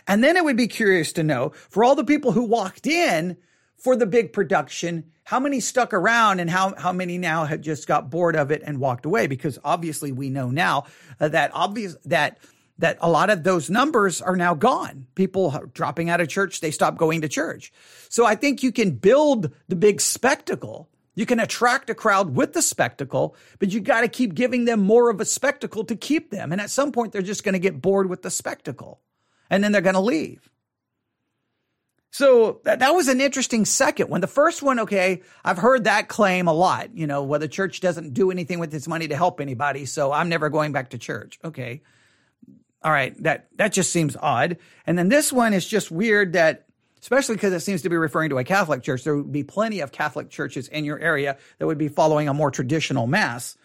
[0.08, 3.38] And then it would be curious to know for all the people who walked in
[3.78, 7.88] for the big production, how many stuck around and how, how many now have just
[7.88, 9.26] got bored of it and walked away?
[9.26, 10.86] Because obviously we know now
[11.20, 12.38] uh, that obvious that
[12.80, 15.06] that a lot of those numbers are now gone.
[15.14, 17.74] People dropping out of church, they stop going to church.
[18.08, 22.54] So I think you can build the big spectacle you can attract a crowd with
[22.54, 26.32] the spectacle, but you got to keep giving them more of a spectacle to keep
[26.32, 26.52] them.
[26.52, 29.02] And at some point, they're just going to get bored with the spectacle
[29.50, 30.50] and then they're going to leave.
[32.12, 34.22] So that, that was an interesting second one.
[34.22, 37.82] The first one, okay, I've heard that claim a lot, you know, where the church
[37.82, 39.86] doesn't do anything with its money to help anybody.
[39.86, 41.40] So I'm never going back to church.
[41.44, 41.82] Okay.
[42.82, 43.22] All right.
[43.24, 44.58] That, that just seems odd.
[44.88, 46.66] And then this one is just weird that
[47.02, 49.04] especially because it seems to be referring to a Catholic church.
[49.04, 52.34] There would be plenty of Catholic churches in your area that would be following a
[52.34, 53.58] more traditional mass.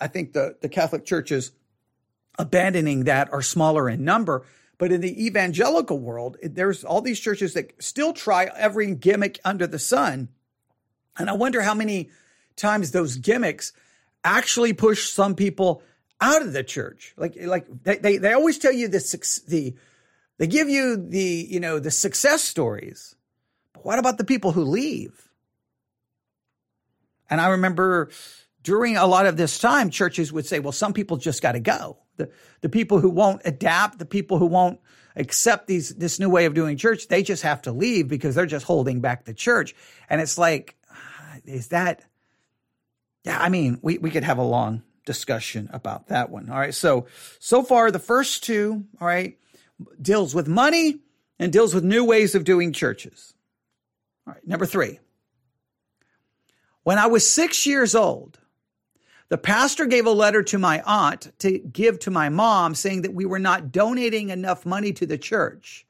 [0.00, 1.52] I think the, the Catholic churches
[2.38, 4.46] abandoning that are smaller in number.
[4.78, 9.66] But in the evangelical world, there's all these churches that still try every gimmick under
[9.66, 10.28] the sun.
[11.18, 12.08] And I wonder how many
[12.56, 13.74] times those gimmicks
[14.24, 15.82] actually push some people
[16.18, 17.12] out of the church.
[17.18, 18.98] Like, like they, they, they always tell you the,
[19.48, 19.74] the,
[20.40, 23.14] they give you the, you know, the success stories.
[23.74, 25.28] But what about the people who leave?
[27.28, 28.08] And I remember
[28.62, 31.60] during a lot of this time, churches would say, well, some people just got to
[31.60, 31.98] go.
[32.16, 32.30] The,
[32.62, 34.80] the people who won't adapt, the people who won't
[35.14, 38.46] accept these, this new way of doing church, they just have to leave because they're
[38.46, 39.74] just holding back the church.
[40.08, 42.02] And it's like, ah, is that,
[43.24, 46.48] yeah, I mean, we, we could have a long discussion about that one.
[46.48, 46.74] All right.
[46.74, 47.08] So,
[47.40, 49.36] so far, the first two, all right,
[50.00, 51.00] deals with money
[51.38, 53.34] and deals with new ways of doing churches.
[54.26, 54.46] All right.
[54.46, 55.00] Number three.
[56.82, 58.38] When I was six years old,
[59.28, 63.14] the pastor gave a letter to my aunt to give to my mom saying that
[63.14, 65.86] we were not donating enough money to the church.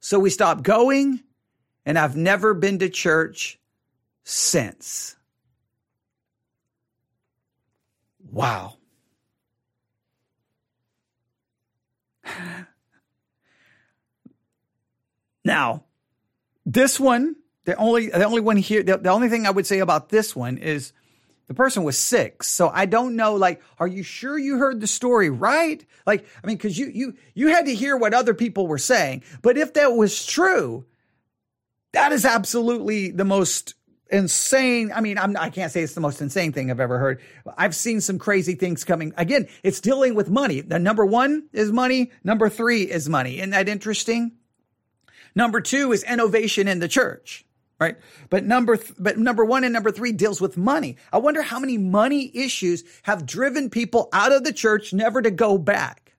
[0.00, 1.20] So we stopped going,
[1.84, 3.58] and I've never been to church
[4.24, 5.16] since.
[8.30, 8.76] Wow.
[15.44, 15.84] Now,
[16.64, 19.80] this one, the only the only one here, the, the only thing I would say
[19.80, 20.92] about this one is
[21.48, 22.48] the person was six.
[22.48, 25.84] So I don't know, like, are you sure you heard the story right?
[26.06, 29.22] Like, I mean, cause you, you, you had to hear what other people were saying.
[29.42, 30.86] But if that was true,
[31.92, 33.74] that is absolutely the most
[34.10, 34.92] insane.
[34.94, 37.20] I mean, I'm, I can't say it's the most insane thing I've ever heard.
[37.56, 39.12] I've seen some crazy things coming.
[39.16, 40.60] Again, it's dealing with money.
[40.60, 42.12] The number one is money.
[42.24, 43.38] Number three is money.
[43.38, 44.32] Isn't that interesting?
[45.34, 47.44] Number two is innovation in the church,
[47.80, 47.96] right?
[48.30, 50.96] But number, th- but number one and number three deals with money.
[51.12, 55.30] I wonder how many money issues have driven people out of the church never to
[55.30, 56.14] go back.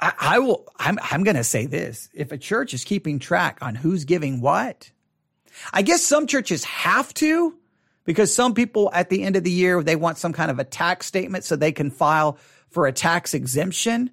[0.00, 2.08] I, I will, I'm, I'm going to say this.
[2.14, 4.90] If a church is keeping track on who's giving what,
[5.72, 7.54] I guess some churches have to
[8.04, 10.64] because some people at the end of the year, they want some kind of a
[10.64, 12.38] tax statement so they can file
[12.70, 14.10] for a tax exemption.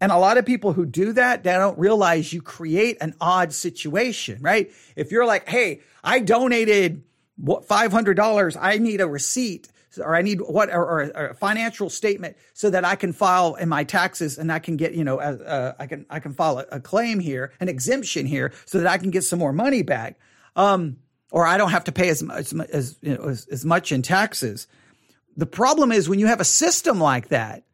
[0.00, 3.52] And a lot of people who do that, they don't realize you create an odd
[3.52, 4.72] situation, right?
[4.96, 7.04] If you're like, Hey, I donated
[7.40, 8.56] $500.
[8.60, 12.84] I need a receipt or I need what or, or, a financial statement so that
[12.84, 16.06] I can file in my taxes and I can get you know uh, I can
[16.08, 19.24] I can file a, a, claim here, an exemption here, so that I can get
[19.24, 20.18] some more money back,
[20.56, 20.96] um,
[21.32, 24.02] or I don't have to pay as much as you know as, as much in
[24.02, 24.68] taxes.
[25.36, 27.64] The problem is when you have a system like that,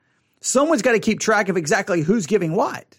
[0.41, 2.99] someone's got to keep track of exactly who's giving what.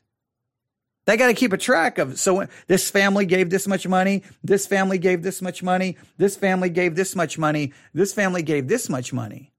[1.06, 4.68] They got to keep a track of so this family gave this much money, this
[4.68, 8.90] family gave this much money, this family gave this much money, this family gave this
[8.90, 9.54] much money.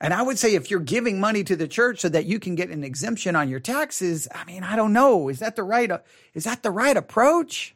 [0.00, 2.54] And I would say if you're giving money to the church so that you can
[2.54, 5.90] get an exemption on your taxes, I mean, I don't know, is that the right
[6.34, 7.74] is that the right approach?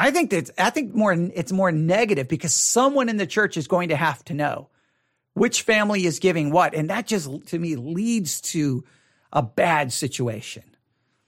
[0.00, 3.68] I think that I think more it's more negative because someone in the church is
[3.68, 4.70] going to have to know
[5.34, 6.74] which family is giving what.
[6.74, 8.82] And that just to me leads to
[9.30, 10.64] a bad situation.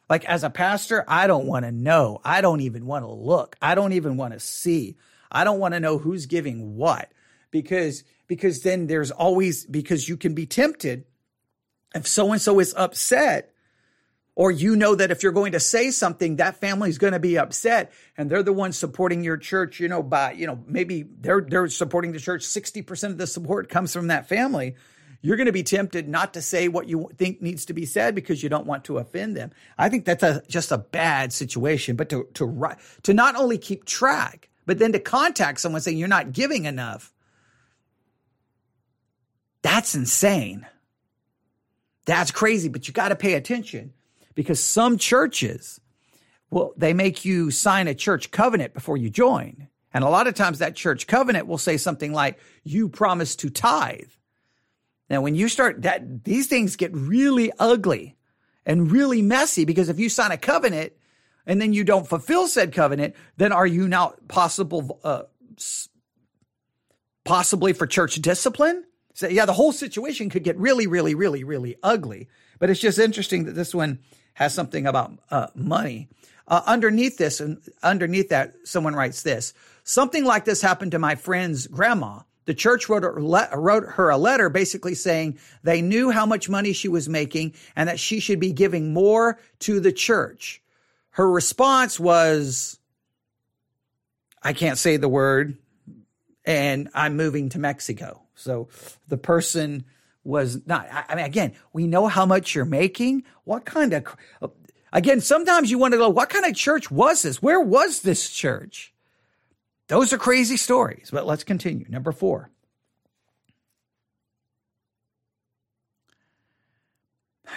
[0.08, 2.22] Like as a pastor, I don't want to know.
[2.24, 3.56] I don't even want to look.
[3.60, 4.96] I don't even want to see.
[5.30, 7.12] I don't want to know who's giving what
[7.50, 11.04] because because then there's always because you can be tempted
[11.94, 13.51] if so and so is upset
[14.34, 17.38] or you know that if you're going to say something, that family's going to be
[17.38, 21.42] upset and they're the ones supporting your church, you know, by, you know, maybe they're,
[21.42, 22.42] they're supporting the church.
[22.42, 24.74] 60% of the support comes from that family.
[25.20, 28.14] You're going to be tempted not to say what you think needs to be said
[28.14, 29.50] because you don't want to offend them.
[29.76, 33.84] I think that's a, just a bad situation, but to, to, to not only keep
[33.84, 37.12] track, but then to contact someone saying you're not giving enough.
[39.60, 40.66] That's insane.
[42.06, 43.92] That's crazy, but you got to pay attention
[44.34, 45.80] because some churches,
[46.50, 49.68] well, they make you sign a church covenant before you join.
[49.94, 53.50] And a lot of times that church covenant will say something like, you promise to
[53.50, 54.08] tithe.
[55.10, 58.16] Now, when you start that, these things get really ugly
[58.64, 60.92] and really messy because if you sign a covenant
[61.46, 65.24] and then you don't fulfill said covenant, then are you now possible, uh,
[67.24, 68.84] possibly for church discipline?
[69.14, 72.28] So yeah, the whole situation could get really, really, really, really ugly.
[72.58, 73.98] But it's just interesting that this one
[74.34, 76.08] has something about uh, money.
[76.48, 81.14] Uh, underneath this, and underneath that, someone writes this: something like this happened to my
[81.14, 82.20] friend's grandma.
[82.44, 86.72] The church wrote her, wrote her a letter basically saying they knew how much money
[86.72, 90.60] she was making and that she should be giving more to the church.
[91.10, 92.80] Her response was,
[94.42, 95.56] I can't say the word,
[96.44, 98.22] and I'm moving to Mexico.
[98.34, 98.68] So
[99.06, 99.84] the person
[100.24, 100.88] was not.
[100.90, 103.24] I mean, again, we know how much you're making.
[103.44, 104.06] What kind of,
[104.92, 107.42] again, sometimes you want to go, what kind of church was this?
[107.42, 108.92] Where was this church?
[109.88, 111.86] Those are crazy stories, but let's continue.
[111.88, 112.50] Number four.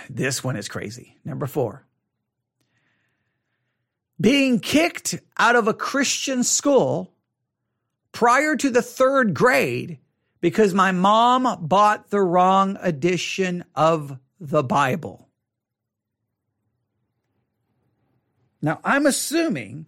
[0.10, 1.18] This one is crazy.
[1.24, 1.86] Number four.
[4.20, 7.14] Being kicked out of a Christian school
[8.12, 10.00] prior to the third grade
[10.46, 15.28] because my mom bought the wrong edition of the Bible.
[18.62, 19.88] Now, I'm assuming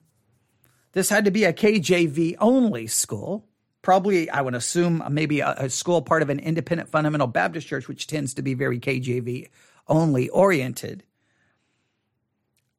[0.93, 3.45] this had to be a KJV only school.
[3.83, 7.67] Probably, I would assume, uh, maybe a, a school part of an independent fundamental Baptist
[7.67, 9.49] church, which tends to be very KJV
[9.87, 11.03] only oriented.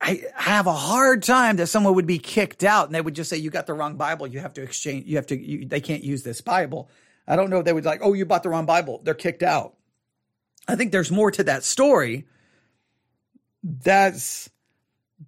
[0.01, 3.31] I have a hard time that someone would be kicked out and they would just
[3.31, 4.27] say, You got the wrong Bible.
[4.27, 6.91] You have to exchange, you have to, you, they can't use this Bible.
[7.29, 9.01] I don't know if they would like, Oh, you bought the wrong Bible.
[9.05, 9.75] They're kicked out.
[10.67, 12.27] I think there's more to that story.
[13.63, 14.51] That's,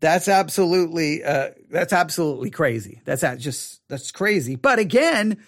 [0.01, 3.03] that's absolutely, uh, that's absolutely crazy.
[3.05, 4.57] That's just, that's crazy.
[4.57, 5.39] But again,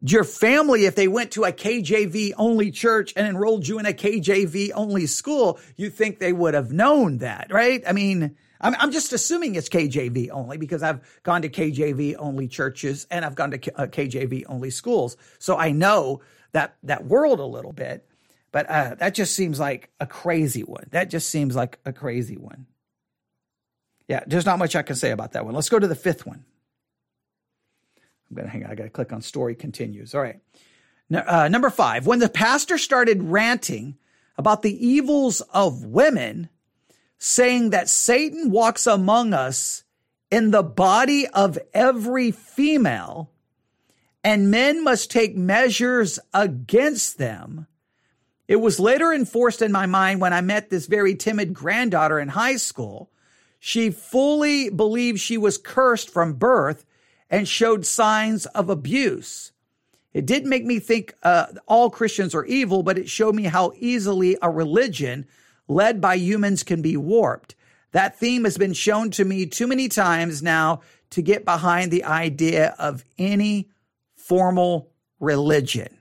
[0.00, 3.92] your family, if they went to a KJV only church and enrolled you in a
[3.92, 7.82] KJV only school, you think they would have known that, right?
[7.86, 12.48] I mean, I'm, I'm just assuming it's KJV only because I've gone to KJV only
[12.48, 15.18] churches and I've gone to KJV only schools.
[15.38, 16.22] So I know
[16.52, 18.08] that, that world a little bit,
[18.52, 20.86] but uh, that just seems like a crazy one.
[20.92, 22.66] That just seems like a crazy one.
[24.08, 25.54] Yeah, there's not much I can say about that one.
[25.54, 26.44] Let's go to the fifth one.
[28.30, 28.70] I'm going to hang on.
[28.70, 30.14] I got to click on story continues.
[30.14, 30.40] All right.
[31.14, 33.98] Uh, number five, when the pastor started ranting
[34.38, 36.48] about the evils of women,
[37.18, 39.84] saying that Satan walks among us
[40.30, 43.30] in the body of every female,
[44.22, 47.66] and men must take measures against them.
[48.48, 52.28] It was later enforced in my mind when I met this very timid granddaughter in
[52.28, 53.10] high school.
[53.58, 56.84] She fully believed she was cursed from birth
[57.30, 59.52] and showed signs of abuse.
[60.12, 63.72] It didn't make me think uh, all Christians are evil, but it showed me how
[63.78, 65.26] easily a religion
[65.68, 67.54] led by humans can be warped.
[67.92, 72.04] That theme has been shown to me too many times now to get behind the
[72.04, 73.70] idea of any
[74.16, 75.98] formal religion.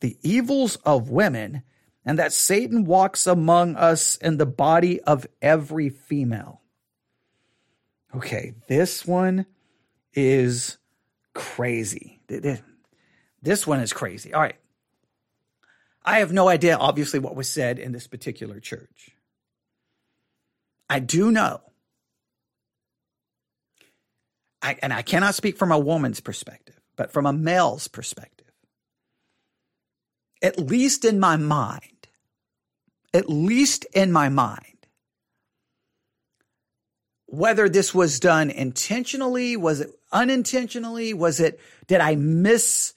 [0.00, 1.62] The evils of women,
[2.04, 6.62] and that Satan walks among us in the body of every female.
[8.12, 9.46] Okay, this one
[10.12, 10.78] is
[11.32, 12.20] crazy.
[13.40, 14.34] This one is crazy.
[14.34, 14.56] All right.
[16.04, 19.10] I have no idea, obviously, what was said in this particular church.
[20.90, 21.60] I do know,
[24.60, 28.52] I, and I cannot speak from a woman's perspective, but from a male's perspective,
[30.42, 32.08] at least in my mind,
[33.14, 34.66] at least in my mind,
[37.26, 42.92] whether this was done intentionally, was it unintentionally, was it, did I miss,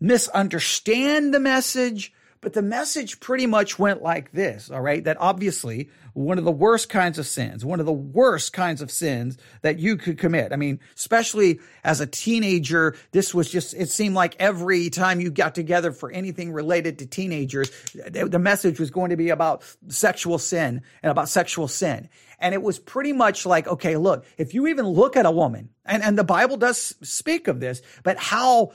[0.00, 2.12] misunderstand the message?
[2.40, 5.02] But the message pretty much went like this, all right?
[5.02, 8.92] That obviously one of the worst kinds of sins, one of the worst kinds of
[8.92, 10.52] sins that you could commit.
[10.52, 15.32] I mean, especially as a teenager, this was just, it seemed like every time you
[15.32, 20.38] got together for anything related to teenagers, the message was going to be about sexual
[20.38, 22.08] sin and about sexual sin.
[22.38, 25.70] And it was pretty much like, okay, look, if you even look at a woman,
[25.84, 28.72] and, and the Bible does speak of this, but how,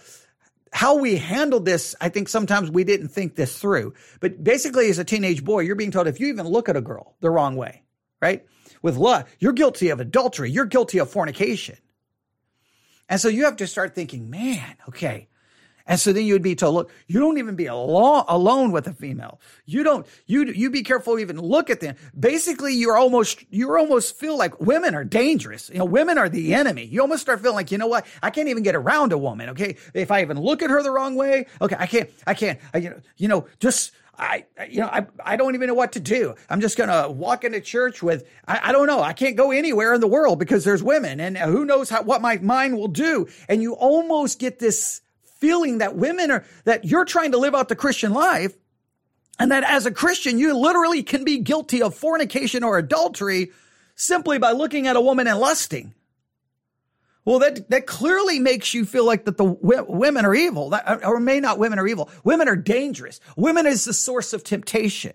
[0.73, 3.93] how we handled this, I think sometimes we didn't think this through.
[4.19, 6.81] But basically, as a teenage boy, you're being told if you even look at a
[6.81, 7.83] girl the wrong way,
[8.21, 8.43] right?
[8.81, 11.77] With love, you're guilty of adultery, you're guilty of fornication.
[13.07, 15.29] And so you have to start thinking, man, okay,
[15.85, 18.87] and so then you would be told, look, you don't even be alone, alone with
[18.87, 19.41] a female.
[19.65, 21.95] You don't, you, you be careful even look at them.
[22.17, 25.69] Basically, you're almost, you almost feel like women are dangerous.
[25.69, 26.85] You know, women are the enemy.
[26.85, 28.05] You almost start feeling like, you know what?
[28.21, 29.49] I can't even get around a woman.
[29.49, 29.75] Okay.
[29.93, 32.77] If I even look at her the wrong way, okay, I can't, I can't, I,
[32.77, 35.99] you know, you know, just, I, you know, I, I don't even know what to
[35.99, 36.35] do.
[36.49, 39.01] I'm just going to walk into church with, I, I don't know.
[39.01, 42.21] I can't go anywhere in the world because there's women and who knows how, what
[42.21, 43.27] my mind will do.
[43.49, 45.01] And you almost get this,
[45.43, 48.55] feeling that women are, that you're trying to live out the Christian life
[49.37, 53.51] and that as a Christian, you literally can be guilty of fornication or adultery
[53.93, 55.93] simply by looking at a woman and lusting.
[57.25, 60.87] Well, that, that clearly makes you feel like that the w- women are evil, that,
[60.87, 62.09] uh, or may not women are evil.
[62.23, 63.19] Women are dangerous.
[63.35, 65.13] Women is the source of temptation.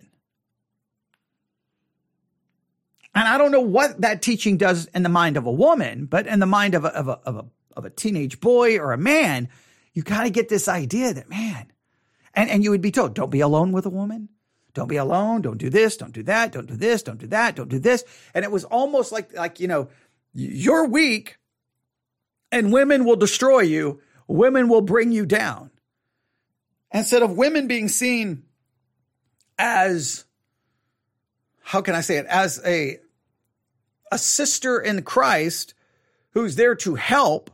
[3.15, 6.27] And I don't know what that teaching does in the mind of a woman, but
[6.27, 7.45] in the mind of a, of a, of a,
[7.79, 9.49] of a teenage boy or a man,
[9.99, 11.73] you kind of get this idea that, man,
[12.33, 14.29] and, and you would be told, don't be alone with a woman.
[14.73, 15.43] Don't be alone.
[15.43, 15.97] Don't do this.
[15.97, 16.53] Don't do that.
[16.53, 17.03] Don't do this.
[17.03, 17.57] Don't do that.
[17.57, 18.05] Don't do this.
[18.33, 19.89] And it was almost like, like, you know,
[20.33, 21.39] you're weak
[22.53, 24.01] and women will destroy you.
[24.29, 25.73] Women will bring you down.
[26.93, 28.45] Instead of women being seen
[29.59, 30.27] as,
[31.61, 33.01] how can I say it, as a,
[34.13, 35.75] a sister in Christ
[36.35, 37.51] who's there to help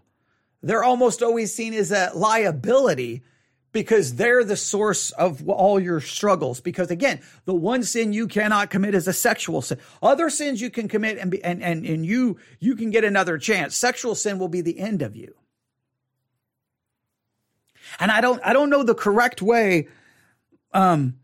[0.64, 3.22] they're almost always seen as a liability
[3.72, 6.60] because they're the source of all your struggles.
[6.60, 9.78] Because again, the one sin you cannot commit is a sexual sin.
[10.02, 13.36] Other sins you can commit and, be, and, and, and you, you can get another
[13.36, 13.76] chance.
[13.76, 15.34] Sexual sin will be the end of you.
[18.00, 19.88] And I don't, I don't know the correct way.
[20.72, 21.18] Um,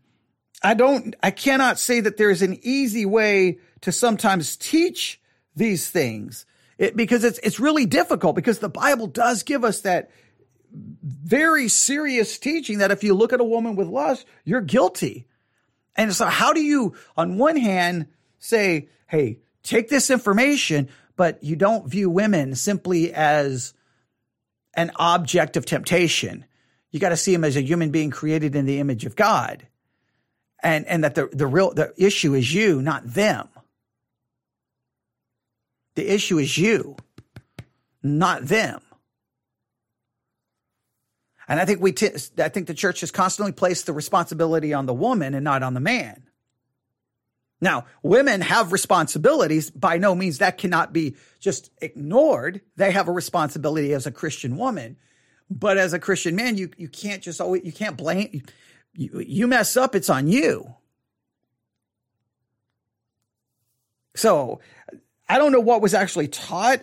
[0.61, 5.19] I don't, I cannot say that there's an easy way to sometimes teach
[5.55, 6.45] these things
[6.81, 10.09] it, because it's, it's really difficult because the Bible does give us that
[10.73, 15.27] very serious teaching that if you look at a woman with lust, you're guilty.
[15.95, 18.07] And so how do you, on one hand,
[18.39, 23.75] say, hey, take this information, but you don't view women simply as
[24.73, 26.45] an object of temptation.
[26.89, 29.67] You got to see them as a human being created in the image of God.
[30.63, 33.49] And, and that the, the real, the issue is you, not them.
[35.95, 36.95] The issue is you,
[38.01, 38.81] not them.
[41.47, 44.85] And I think we, t- I think the church has constantly placed the responsibility on
[44.85, 46.23] the woman and not on the man.
[47.59, 49.69] Now, women have responsibilities.
[49.69, 52.61] By no means that cannot be just ignored.
[52.77, 54.97] They have a responsibility as a Christian woman.
[55.49, 58.43] But as a Christian man, you, you can't just always, you can't blame,
[58.93, 60.73] you, you mess up, it's on you.
[64.15, 64.61] So
[65.31, 66.81] I don't know what was actually taught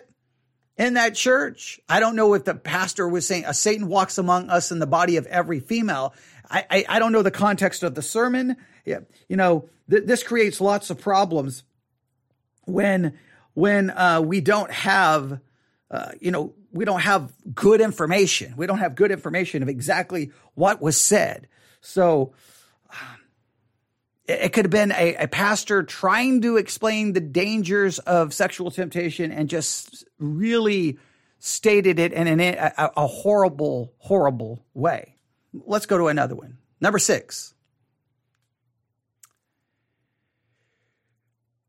[0.75, 1.79] in that church.
[1.87, 4.87] I don't know if the pastor was saying, a Satan walks among us in the
[4.87, 6.15] body of every female.
[6.49, 8.57] I, I, I don't know the context of the sermon.
[8.85, 11.63] Yeah, you know, th- this creates lots of problems
[12.65, 13.19] when,
[13.53, 15.39] when, uh, we don't have,
[15.91, 18.55] uh, you know, we don't have good information.
[18.57, 21.47] We don't have good information of exactly what was said.
[21.81, 22.33] So,
[24.29, 29.31] it could have been a, a, pastor trying to explain the dangers of sexual temptation
[29.31, 30.99] and just really
[31.39, 35.15] stated it in a, a horrible, horrible way.
[35.53, 36.57] Let's go to another one.
[36.79, 37.53] Number six.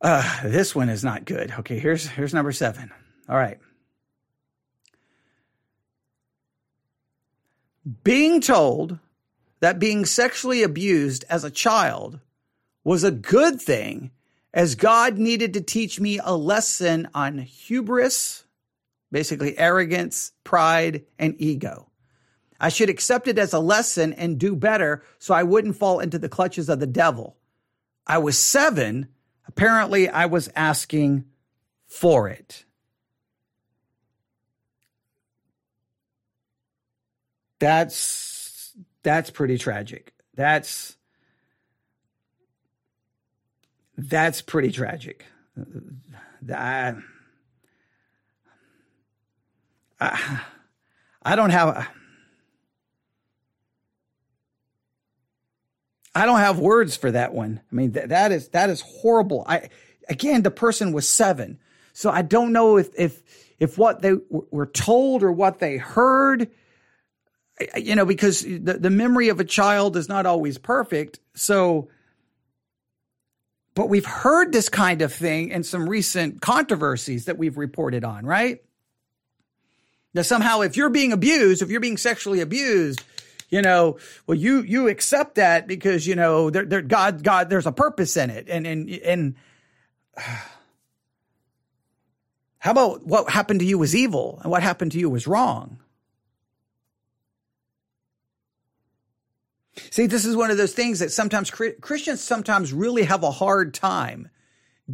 [0.03, 1.53] Uh, this one is not good.
[1.61, 2.91] Okay, here's here's number seven.
[3.29, 3.59] All right.
[8.03, 8.99] Being told
[9.61, 12.21] that being sexually abused as a child
[12.85, 14.11] was a good thing
[14.53, 18.45] as God needed to teach me a lesson on hubris,
[19.13, 21.91] basically arrogance, pride, and ego.
[22.61, 26.19] I should accept it as a lesson and do better so I wouldn't fall into
[26.19, 27.37] the clutches of the devil.
[28.07, 29.09] I was seven.
[29.47, 31.25] Apparently, I was asking
[31.87, 32.65] for it.
[37.59, 38.73] That's
[39.03, 40.15] that's pretty tragic.
[40.35, 40.97] That's
[44.09, 45.25] that's pretty tragic.
[46.53, 46.95] I,
[50.01, 50.41] I,
[51.23, 51.89] I don't have.
[56.15, 57.61] I don't have words for that one.
[57.71, 59.45] I mean, th- that is that is horrible.
[59.47, 59.69] I
[60.09, 61.59] again, the person was seven,
[61.93, 63.23] so I don't know if if
[63.61, 66.51] if what they w- were told or what they heard.
[67.77, 71.21] You know, because the, the memory of a child is not always perfect.
[71.35, 71.91] So
[73.75, 78.27] but we've heard this kind of thing in some recent controversies that we've reported on,
[78.27, 78.63] right?
[80.13, 83.03] Now, somehow, if you're being abused, if you're being sexually abused,
[83.49, 87.67] you know, well, you you accept that because you know, there, there, God, God, there's
[87.67, 89.35] a purpose in it, and and and.
[92.59, 95.79] How about what happened to you was evil and what happened to you was wrong?
[99.91, 103.75] See, this is one of those things that sometimes Christians sometimes really have a hard
[103.75, 104.29] time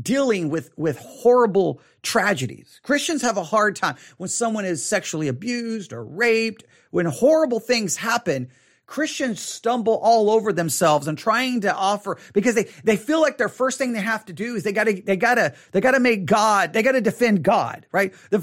[0.01, 2.81] dealing with, with horrible tragedies.
[2.83, 7.97] Christians have a hard time when someone is sexually abused or raped, when horrible things
[7.97, 8.49] happen.
[8.87, 13.49] Christians stumble all over themselves and trying to offer because they, they feel like their
[13.49, 16.73] first thing they have to do is they gotta, they gotta, they gotta make God,
[16.73, 18.15] they gotta defend God, right?
[18.31, 18.39] The,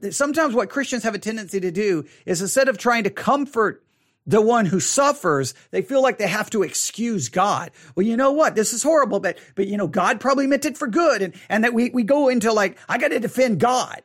[0.00, 3.84] the, sometimes what Christians have a tendency to do is instead of trying to comfort
[4.26, 7.70] the one who suffers, they feel like they have to excuse God.
[7.96, 8.54] Well, you know what?
[8.54, 11.22] This is horrible, but, but you know, God probably meant it for good.
[11.22, 14.02] And, and that we, we go into like, I got to defend God.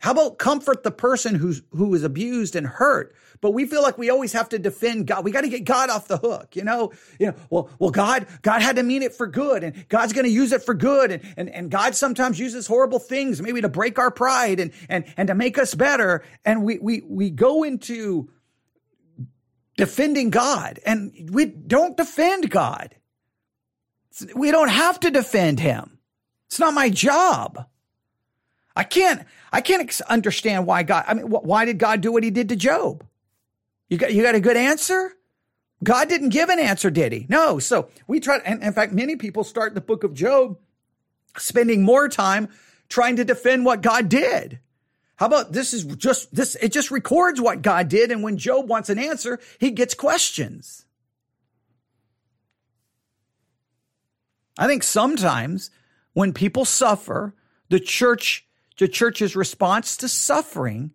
[0.00, 3.14] How about comfort the person who's, who is abused and hurt?
[3.40, 5.24] But we feel like we always have to defend God.
[5.24, 6.92] We got to get God off the hook, you know?
[7.18, 10.26] You know, well, well, God, God had to mean it for good and God's going
[10.26, 11.10] to use it for good.
[11.10, 15.06] And, and, and God sometimes uses horrible things, maybe to break our pride and, and,
[15.16, 16.22] and to make us better.
[16.44, 18.28] And we, we, we go into,
[19.76, 20.80] defending God.
[20.84, 22.94] And we don't defend God.
[24.34, 25.98] We don't have to defend him.
[26.46, 27.66] It's not my job.
[28.76, 32.30] I can't, I can't understand why God, I mean, why did God do what he
[32.30, 33.06] did to Job?
[33.88, 35.12] You got, you got a good answer?
[35.82, 37.26] God didn't give an answer, did he?
[37.28, 37.58] No.
[37.58, 40.58] So we try, and in fact, many people start the book of Job
[41.36, 42.48] spending more time
[42.88, 44.58] trying to defend what God did.
[45.16, 48.10] How about this is just this, it just records what God did.
[48.10, 50.84] And when Job wants an answer, he gets questions.
[54.58, 55.70] I think sometimes
[56.12, 57.34] when people suffer,
[57.68, 58.46] the church,
[58.78, 60.92] the church's response to suffering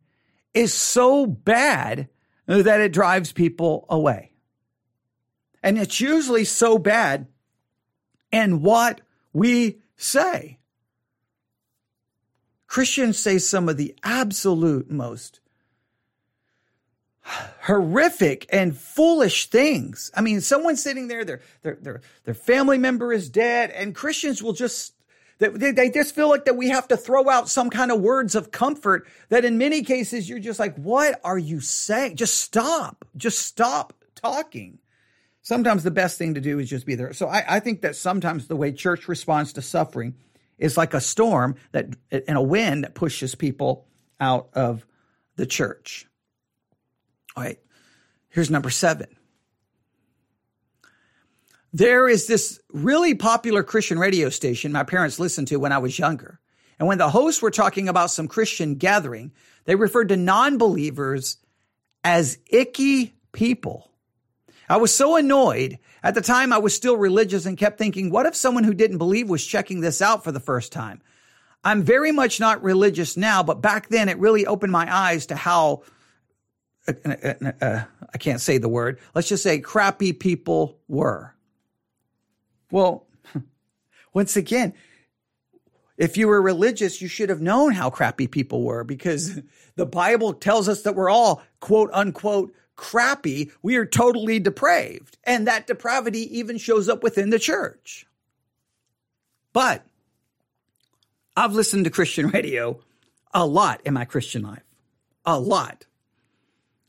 [0.54, 2.10] is so bad
[2.46, 4.32] that it drives people away.
[5.62, 7.28] And it's usually so bad
[8.32, 9.02] in what
[9.34, 10.59] we say.
[12.70, 15.40] Christians say some of the absolute most
[17.64, 20.12] horrific and foolish things.
[20.16, 24.44] I mean, someone's sitting there, their, their, their, their family member is dead, and Christians
[24.44, 24.94] will just,
[25.40, 28.36] they, they just feel like that we have to throw out some kind of words
[28.36, 32.18] of comfort that in many cases you're just like, what are you saying?
[32.18, 33.04] Just stop.
[33.18, 34.78] Just stop talking.
[35.42, 37.14] Sometimes the best thing to do is just be there.
[37.14, 40.14] So I, I think that sometimes the way church responds to suffering
[40.60, 43.88] is like a storm that and a wind that pushes people
[44.20, 44.86] out of
[45.36, 46.06] the church.
[47.36, 47.60] All right,
[48.30, 49.08] here's number seven.
[51.72, 55.98] There is this really popular Christian radio station my parents listened to when I was
[55.98, 56.40] younger.
[56.80, 59.34] And when the hosts were talking about some Christian gathering,
[59.66, 61.38] they referred to non believers
[62.04, 63.89] as icky people.
[64.70, 65.80] I was so annoyed.
[66.04, 69.00] At the time, I was still religious and kept thinking, what if someone who didn't
[69.00, 71.02] believe was checking this out for the first time?
[71.64, 75.36] I'm very much not religious now, but back then it really opened my eyes to
[75.36, 75.82] how
[76.88, 79.00] uh, uh, uh, I can't say the word.
[79.14, 81.36] Let's just say crappy people were.
[82.72, 83.08] Well,
[84.14, 84.74] once again,
[85.98, 89.42] if you were religious, you should have known how crappy people were because
[89.76, 93.52] the Bible tells us that we're all quote unquote crappy.
[93.62, 95.18] We are totally depraved.
[95.26, 98.06] And that depravity even shows up within the church.
[99.52, 99.86] But
[101.36, 102.80] I've listened to Christian radio
[103.34, 104.64] a lot in my Christian life,
[105.26, 105.86] a lot.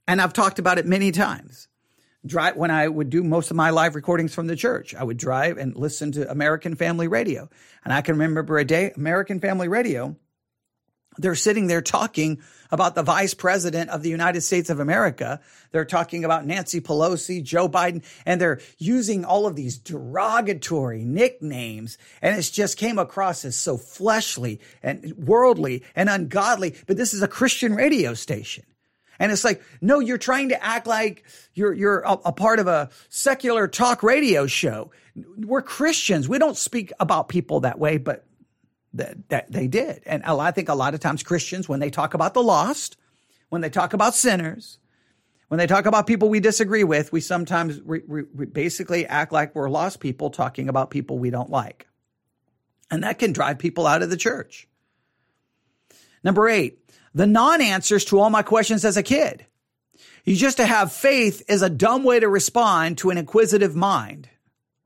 [0.06, 1.68] And I've talked about it many times.
[2.24, 5.16] Drive when I would do most of my live recordings from the church, I would
[5.16, 7.48] drive and listen to American Family Radio.
[7.84, 10.16] And I can remember a day, American Family Radio,
[11.20, 12.40] they're sitting there talking
[12.70, 15.40] about the vice president of the United States of America.
[15.72, 21.98] They're talking about Nancy Pelosi, Joe Biden, and they're using all of these derogatory nicknames.
[22.22, 26.76] And it just came across as so fleshly and worldly and ungodly.
[26.86, 28.64] But this is a Christian radio station.
[29.18, 32.66] And it's like, no, you're trying to act like you're, you're a, a part of
[32.66, 34.92] a secular talk radio show.
[35.36, 36.26] We're Christians.
[36.26, 38.24] We don't speak about people that way, but
[38.94, 40.02] that, that they did.
[40.06, 42.96] And I think a lot of times Christians, when they talk about the lost,
[43.48, 44.78] when they talk about sinners,
[45.48, 49.54] when they talk about people we disagree with, we sometimes re- re- basically act like
[49.54, 51.88] we're lost people talking about people we don't like.
[52.90, 54.68] And that can drive people out of the church.
[56.22, 56.78] Number eight,
[57.14, 59.46] the non answers to all my questions as a kid.
[60.24, 64.28] You just to have faith is a dumb way to respond to an inquisitive mind.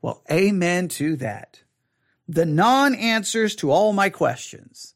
[0.00, 1.63] Well, amen to that.
[2.28, 4.94] The non answers to all my questions.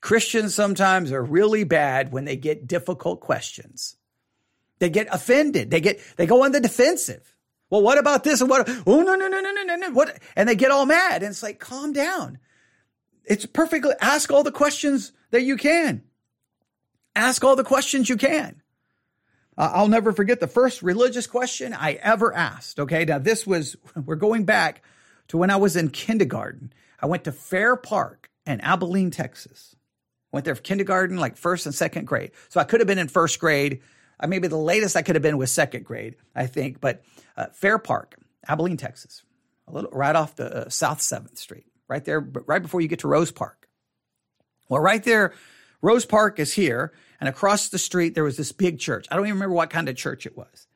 [0.00, 3.96] Christians sometimes are really bad when they get difficult questions.
[4.78, 5.70] They get offended.
[5.70, 7.34] They get, they go on the defensive.
[7.70, 8.40] Well, what about this?
[8.40, 8.68] And what?
[8.86, 9.90] Oh, no, no, no, no, no, no, no.
[9.90, 10.18] What?
[10.36, 11.22] And they get all mad.
[11.22, 12.38] And it's like, calm down.
[13.24, 16.02] It's perfectly, ask all the questions that you can.
[17.14, 18.62] Ask all the questions you can.
[19.56, 22.78] Uh, I'll never forget the first religious question I ever asked.
[22.78, 23.04] Okay.
[23.04, 24.82] Now this was, we're going back
[25.28, 26.72] to when I was in kindergarten.
[27.00, 29.76] I went to Fair Park in Abilene, Texas.
[30.32, 32.32] Went there for kindergarten, like first and second grade.
[32.48, 33.80] So I could have been in first grade.
[34.20, 36.80] Uh, maybe the latest I could have been was second grade, I think.
[36.80, 37.02] But
[37.36, 38.16] uh, Fair Park,
[38.46, 39.22] Abilene, Texas,
[39.66, 42.98] a little right off the uh, South Seventh Street, right there, right before you get
[43.00, 43.68] to Rose Park.
[44.68, 45.32] Well, right there,
[45.80, 49.06] Rose Park is here, and across the street, there was this big church.
[49.10, 50.66] I don't even remember what kind of church it was.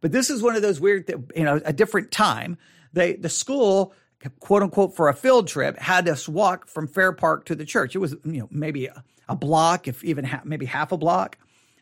[0.00, 2.58] But this is one of those weird, you know, a different time.
[2.92, 3.94] They, the school,
[4.30, 7.94] quote unquote, for a field trip, had us walk from Fair Park to the church.
[7.94, 11.38] It was, you know, maybe a, a block, if even ha- maybe half a block.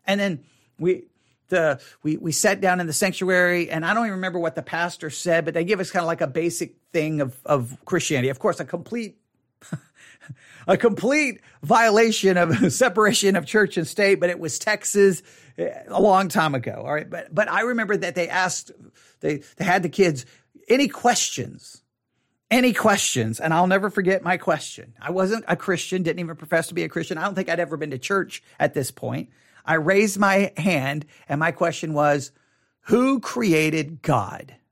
[0.07, 0.45] And then
[0.78, 1.05] we,
[1.49, 4.62] the, we, we sat down in the sanctuary and I don't even remember what the
[4.62, 8.28] pastor said, but they give us kind of like a basic thing of, of Christianity.
[8.28, 9.18] Of course, a complete
[10.66, 15.22] a complete violation of separation of church and state, but it was Texas
[15.59, 16.82] eh, a long time ago.
[16.86, 17.09] All right.
[17.09, 18.70] But, but I remember that they asked,
[19.20, 20.24] they, they had the kids,
[20.68, 21.82] any questions?
[22.51, 23.38] Any questions?
[23.38, 24.94] And I'll never forget my question.
[25.01, 27.16] I wasn't a Christian, didn't even profess to be a Christian.
[27.16, 29.30] I don't think I'd ever been to church at this point.
[29.64, 32.32] I raised my hand and my question was,
[32.82, 34.57] Who created God?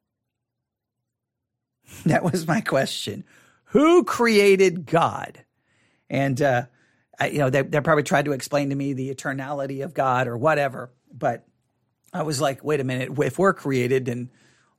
[2.05, 3.25] That was my question.
[3.67, 5.45] Who created God?
[6.11, 6.67] And, uh,
[7.19, 10.29] I, you know, they, they probably tried to explain to me the eternality of God
[10.29, 10.91] or whatever.
[11.13, 11.47] But
[12.13, 13.19] I was like, wait a minute.
[13.19, 14.31] If we're created, then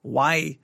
[0.02, 0.60] why,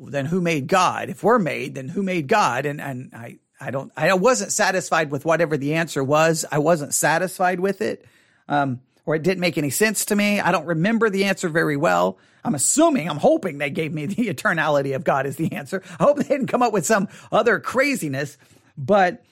[0.00, 1.10] then who made God?
[1.10, 2.66] If we're made, then who made God?
[2.66, 6.44] And, and I, I don't, I wasn't satisfied with whatever the answer was.
[6.50, 8.04] I wasn't satisfied with it.
[8.48, 10.40] Um, or it didn't make any sense to me.
[10.40, 12.18] I don't remember the answer very well.
[12.44, 15.82] I'm assuming, I'm hoping they gave me the eternality of God as the answer.
[15.98, 18.38] I hope they didn't come up with some other craziness.
[18.78, 19.22] But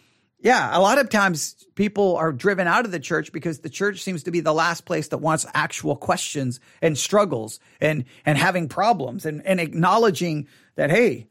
[0.41, 4.03] yeah, a lot of times people are driven out of the church because the church
[4.03, 8.69] seems to be the last place that wants actual questions and struggles and, and having
[8.69, 11.27] problems and, and acknowledging that, hey,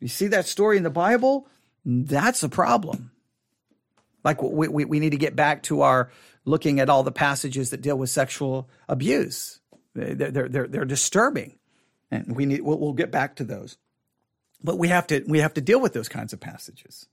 [0.00, 1.46] you see that story in the Bible?
[1.84, 3.12] That's a problem.
[4.24, 6.10] Like we, we, we need to get back to our
[6.44, 9.60] looking at all the passages that deal with sexual abuse.
[9.94, 11.56] They're, they're, they're, disturbing.
[12.10, 13.76] And we need, we'll, we'll get back to those.
[14.62, 17.06] But we have to, we have to deal with those kinds of passages.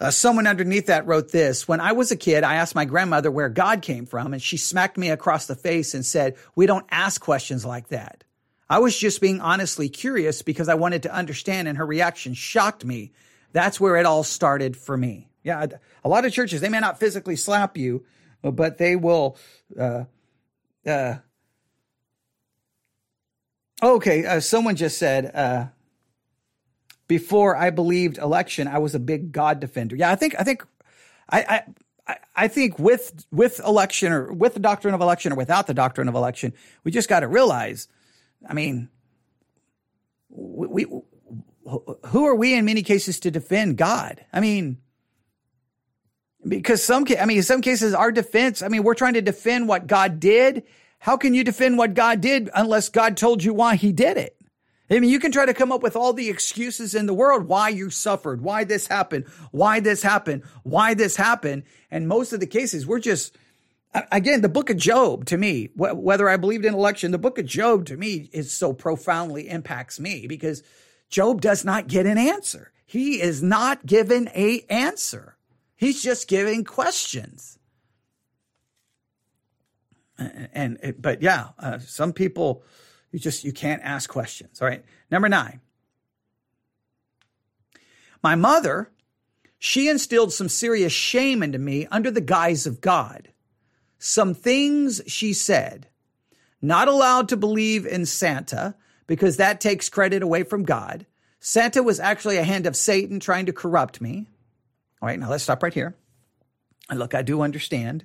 [0.00, 3.30] Uh, someone underneath that wrote this When I was a kid, I asked my grandmother
[3.30, 6.86] where God came from, and she smacked me across the face and said, We don't
[6.90, 8.24] ask questions like that.
[8.68, 12.84] I was just being honestly curious because I wanted to understand, and her reaction shocked
[12.84, 13.12] me.
[13.52, 15.28] That's where it all started for me.
[15.42, 15.66] Yeah,
[16.02, 18.04] a lot of churches, they may not physically slap you,
[18.42, 19.36] but they will.
[19.78, 20.04] Uh,
[20.86, 21.16] uh,
[23.82, 25.66] okay, uh, someone just said, uh,
[27.14, 29.94] before I believed election, I was a big God defender.
[29.94, 30.66] Yeah, I think, I think,
[31.30, 31.62] I,
[32.08, 35.74] I, I think with with election or with the doctrine of election or without the
[35.74, 37.86] doctrine of election, we just got to realize.
[38.48, 38.88] I mean,
[40.28, 40.86] we, we
[42.06, 44.24] who are we in many cases to defend God?
[44.32, 44.78] I mean,
[46.46, 49.68] because some, I mean, in some cases, our defense, I mean, we're trying to defend
[49.68, 50.64] what God did.
[50.98, 54.33] How can you defend what God did unless God told you why he did it?
[54.90, 57.48] I mean, you can try to come up with all the excuses in the world
[57.48, 61.62] why you suffered, why this happened, why this happened, why this happened.
[61.90, 63.36] And most of the cases, we're just,
[64.12, 67.46] again, the book of Job to me, whether I believed in election, the book of
[67.46, 70.62] Job to me is so profoundly impacts me because
[71.08, 72.70] Job does not get an answer.
[72.84, 75.38] He is not given a answer.
[75.76, 77.58] He's just giving questions.
[80.18, 82.62] And, and but yeah, uh, some people
[83.14, 84.60] you just you can't ask questions.
[84.60, 84.84] All right.
[85.08, 85.60] Number 9.
[88.24, 88.90] My mother,
[89.56, 93.28] she instilled some serious shame into me under the guise of God.
[94.00, 95.86] Some things she said,
[96.60, 98.74] not allowed to believe in Santa
[99.06, 101.06] because that takes credit away from God.
[101.38, 104.26] Santa was actually a hand of Satan trying to corrupt me.
[105.00, 105.94] All right, now let's stop right here.
[106.90, 108.04] And look, I do understand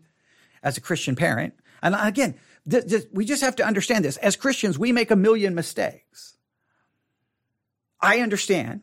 [0.61, 1.55] as a Christian parent.
[1.81, 2.35] And again,
[2.69, 4.17] th- th- we just have to understand this.
[4.17, 6.37] As Christians, we make a million mistakes.
[8.01, 8.81] I understand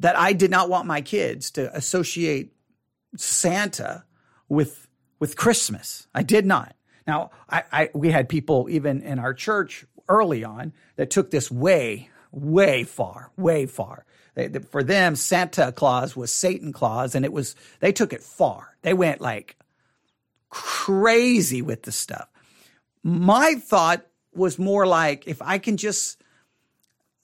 [0.00, 2.54] that I did not want my kids to associate
[3.16, 4.04] Santa
[4.48, 4.88] with,
[5.18, 6.06] with Christmas.
[6.14, 6.74] I did not.
[7.06, 11.50] Now, I, I, we had people even in our church early on that took this
[11.50, 14.04] way, way far, way far.
[14.34, 18.22] They, they, for them, Santa Claus was Satan Claus, and it was they took it
[18.22, 18.76] far.
[18.82, 19.56] They went like
[20.48, 22.28] crazy with the stuff.
[23.04, 26.20] My thought was more like if I can just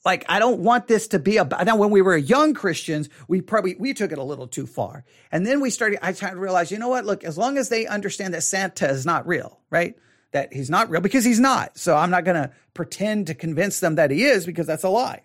[0.04, 3.40] like I don't want this to be about now when we were young Christians, we
[3.40, 5.04] probably we took it a little too far.
[5.32, 7.70] And then we started I started to realize, you know what, look, as long as
[7.70, 9.96] they understand that Santa is not real, right?
[10.32, 11.78] That he's not real because he's not.
[11.78, 15.22] So I'm not gonna pretend to convince them that he is because that's a lie.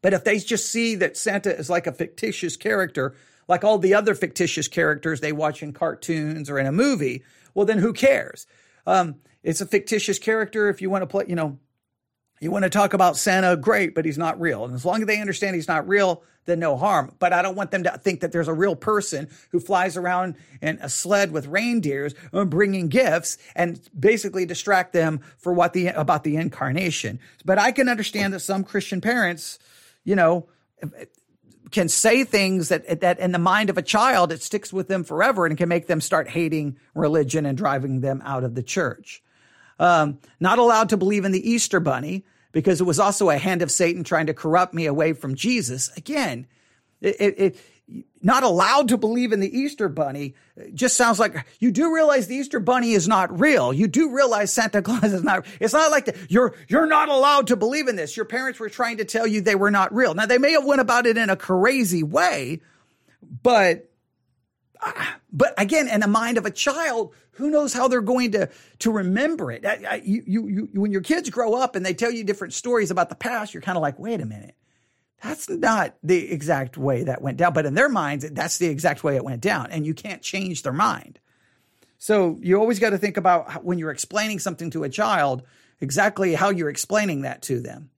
[0.00, 3.14] But if they just see that Santa is like a fictitious character,
[3.48, 7.66] like all the other fictitious characters they watch in cartoons or in a movie, well,
[7.66, 8.46] then who cares?
[8.86, 10.68] Um, it's a fictitious character.
[10.68, 11.58] If you want to play, you know,
[12.40, 14.64] you want to talk about Santa, great, but he's not real.
[14.64, 17.14] And as long as they understand he's not real, then no harm.
[17.18, 20.36] But I don't want them to think that there's a real person who flies around
[20.62, 25.88] in a sled with reindeers and bringing gifts and basically distract them for what the
[25.88, 27.20] about the incarnation.
[27.44, 29.58] But I can understand that some Christian parents
[30.04, 30.48] you know,
[31.70, 35.04] can say things that that in the mind of a child it sticks with them
[35.04, 39.22] forever and can make them start hating religion and driving them out of the church.
[39.80, 43.62] Um, not allowed to believe in the Easter bunny because it was also a hand
[43.62, 45.90] of Satan trying to corrupt me away from Jesus.
[45.96, 46.46] Again,
[47.00, 47.56] it, it,
[48.22, 50.34] not allowed to believe in the Easter bunny
[50.74, 53.72] just sounds like you do realize the Easter bunny is not real.
[53.72, 57.46] You do realize Santa Claus is not, it's not like the, you're, you're not allowed
[57.48, 58.16] to believe in this.
[58.16, 60.14] Your parents were trying to tell you they were not real.
[60.14, 62.60] Now they may have went about it in a crazy way,
[63.42, 63.89] but
[65.32, 68.48] but again, in the mind of a child, who knows how they're going to
[68.80, 69.64] to remember it?
[70.04, 73.08] You, you, you, when your kids grow up and they tell you different stories about
[73.08, 74.54] the past, you're kind of like, wait a minute,
[75.22, 77.52] that's not the exact way that went down.
[77.52, 80.62] But in their minds, that's the exact way it went down, and you can't change
[80.62, 81.18] their mind.
[81.98, 85.42] So you always got to think about when you're explaining something to a child,
[85.80, 87.90] exactly how you're explaining that to them.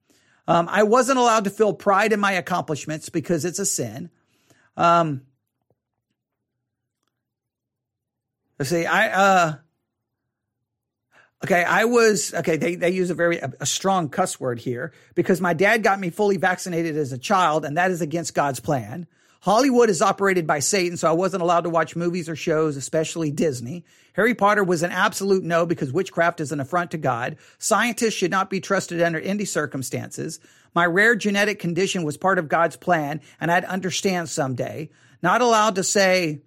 [0.48, 4.10] Um, I wasn't allowed to feel pride in my accomplishments because it's a sin.
[4.76, 5.22] Um,
[8.62, 9.54] let's see, I, uh,
[11.42, 14.92] okay, I was, okay, they, they use a very, a, a strong cuss word here
[15.16, 18.60] because my dad got me fully vaccinated as a child and that is against God's
[18.60, 19.08] plan.
[19.40, 23.32] Hollywood is operated by Satan, so I wasn't allowed to watch movies or shows, especially
[23.32, 23.84] Disney.
[24.12, 27.38] Harry Potter was an absolute no because witchcraft is an affront to God.
[27.58, 30.38] Scientists should not be trusted under any circumstances.
[30.72, 34.90] My rare genetic condition was part of God's plan, and I'd understand someday.
[35.20, 36.42] Not allowed to say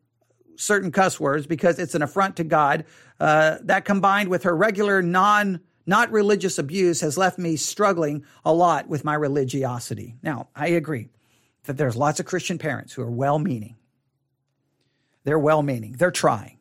[0.57, 2.85] certain cuss words because it's an affront to God.
[3.19, 8.51] Uh, that combined with her regular non not religious abuse has left me struggling a
[8.51, 10.15] lot with my religiosity.
[10.23, 11.09] Now, I agree
[11.65, 13.75] that there's lots of Christian parents who are well meaning.
[15.23, 16.59] They're well meaning, they're trying.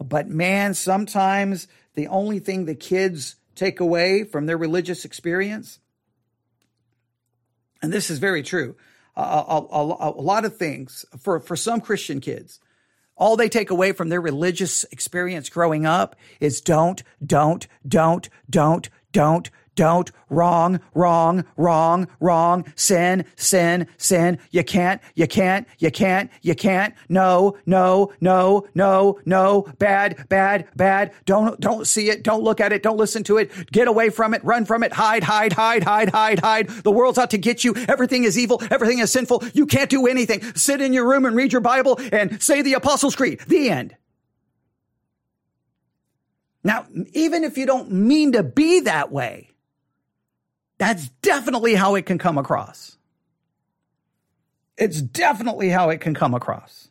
[0.00, 5.80] But man, sometimes the only thing the kids take away from their religious experience,
[7.82, 8.76] and this is very true,
[9.16, 12.60] a, a, a, a lot of things for, for some Christian kids,
[13.18, 18.88] all they take away from their religious experience growing up is don't, don't, don't, don't,
[19.12, 24.36] don't, don't, wrong, wrong, wrong, wrong, sin, sin, sin.
[24.50, 26.94] You can't, you can't, you can't, you can't.
[27.08, 29.66] No, no, no, no, no.
[29.78, 31.12] Bad, bad, bad.
[31.26, 32.24] Don't, don't see it.
[32.24, 32.82] Don't look at it.
[32.82, 33.52] Don't listen to it.
[33.70, 34.42] Get away from it.
[34.42, 34.92] Run from it.
[34.92, 36.68] Hide, hide, hide, hide, hide, hide.
[36.68, 37.72] The world's out to get you.
[37.86, 38.60] Everything is evil.
[38.72, 39.44] Everything is sinful.
[39.54, 40.42] You can't do anything.
[40.56, 43.42] Sit in your room and read your Bible and say the Apostles' Creed.
[43.46, 43.94] The end.
[46.64, 49.54] Now, even if you don't mean to be that way,
[50.78, 52.96] that's definitely how it can come across.
[54.76, 56.88] It's definitely how it can come across.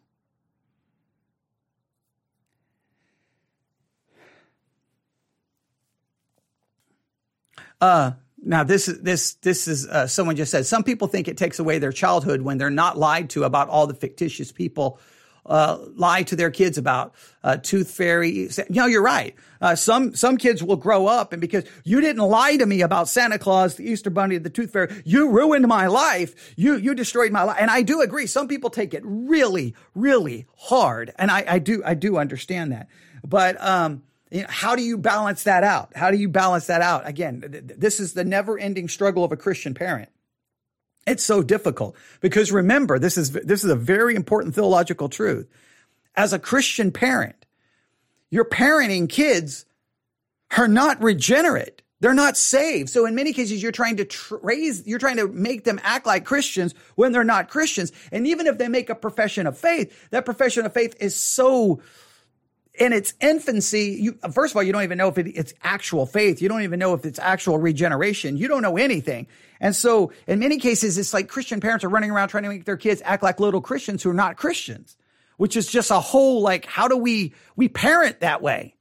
[7.80, 8.12] Uh,
[8.44, 11.60] now this is this this is uh, someone just said some people think it takes
[11.60, 15.00] away their childhood when they're not lied to about all the fictitious people
[15.48, 18.50] uh, lie to their kids about uh, tooth fairy.
[18.70, 19.36] No, you're right.
[19.60, 23.10] Uh, some some kids will grow up and because you didn't lie to me about
[23.10, 26.54] Santa Claus, the Easter Bunny, the tooth fairy, you ruined my life.
[26.56, 27.58] You you destroyed my life.
[27.60, 28.28] And I do agree.
[28.28, 32.88] Some people take it really really hard, and I, I do I do understand that.
[33.24, 35.96] But um, you know, how do you balance that out?
[35.96, 37.08] How do you balance that out?
[37.08, 40.10] Again, th- this is the never ending struggle of a Christian parent.
[41.08, 45.48] It's so difficult because remember, this is, this is a very important theological truth.
[46.16, 47.46] As a Christian parent,
[48.30, 49.66] you're parenting kids
[50.56, 51.82] are not regenerate.
[52.00, 52.90] They're not saved.
[52.90, 56.06] So in many cases, you're trying to tr- raise, you're trying to make them act
[56.06, 57.92] like Christians when they're not Christians.
[58.12, 61.82] And even if they make a profession of faith, that profession of faith is so
[62.78, 66.06] in its infancy, you, first of all, you don't even know if it, it's actual
[66.06, 66.42] faith.
[66.42, 68.38] You don't even know if it's actual regeneration.
[68.38, 69.28] You don't know anything.
[69.60, 72.66] And so in many cases, it's like Christian parents are running around trying to make
[72.66, 74.96] their kids act like little Christians who are not Christians,
[75.38, 78.76] which is just a whole, like, how do we, we parent that way?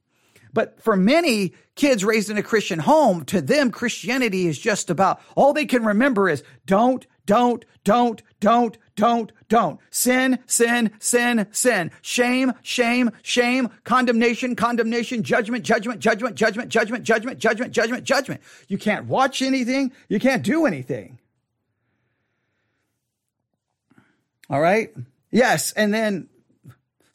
[0.53, 5.21] But for many kids raised in a Christian home, to them, Christianity is just about
[5.35, 9.79] all they can remember is don't, don't, don't, don't, don't, don't.
[9.91, 11.91] Sin, sin, sin, sin.
[12.01, 13.69] Shame, shame, shame.
[13.85, 15.23] Condemnation, condemnation.
[15.23, 18.41] Judgment, judgment, judgment, judgment, judgment, judgment, judgment, judgment, judgment.
[18.67, 19.93] You can't watch anything.
[20.09, 21.19] You can't do anything.
[24.49, 24.93] All right.
[25.29, 25.71] Yes.
[25.73, 26.27] And then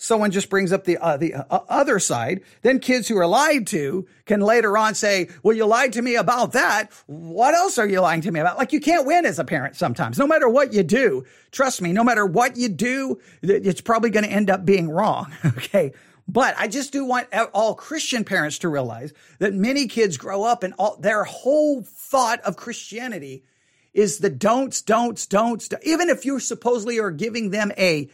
[0.02, 3.66] someone just brings up the uh, the uh, other side, then kids who are lied
[3.68, 6.88] to can later on say, "Well, you lied to me about that.
[7.06, 9.76] What else are you lying to me about?" Like you can't win as a parent
[9.76, 10.18] sometimes.
[10.18, 14.24] No matter what you do, trust me, no matter what you do, it's probably going
[14.24, 15.32] to end up being wrong.
[15.44, 15.92] okay?
[16.28, 20.62] But I just do want all Christian parents to realize that many kids grow up
[20.62, 23.44] and all their whole thought of Christianity
[23.92, 25.68] is the don'ts, don'ts, don'ts.
[25.82, 28.08] Even if you supposedly are giving them a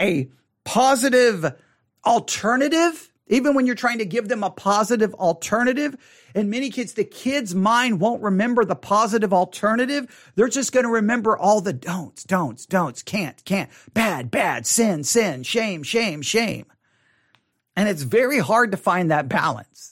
[0.00, 0.28] a
[0.64, 1.54] positive
[2.04, 5.96] alternative, even when you're trying to give them a positive alternative.
[6.34, 10.32] And many kids, the kid's mind won't remember the positive alternative.
[10.34, 15.04] They're just going to remember all the don'ts, don'ts, don'ts, can't, can't, bad, bad, sin,
[15.04, 16.66] sin, shame, shame, shame.
[17.76, 19.91] And it's very hard to find that balance.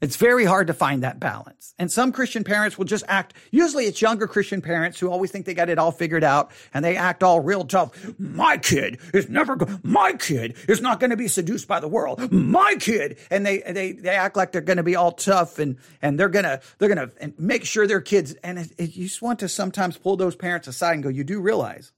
[0.00, 1.74] It's very hard to find that balance.
[1.78, 5.44] And some Christian parents will just act, usually it's younger Christian parents who always think
[5.44, 8.18] they got it all figured out and they act all real tough.
[8.18, 11.88] My kid is never, go- my kid is not going to be seduced by the
[11.88, 12.32] world.
[12.32, 13.18] My kid.
[13.30, 16.30] And they, they, they act like they're going to be all tough and, and they're
[16.30, 19.40] going to, they're going to make sure their kids, and it, it, you just want
[19.40, 21.92] to sometimes pull those parents aside and go, you do realize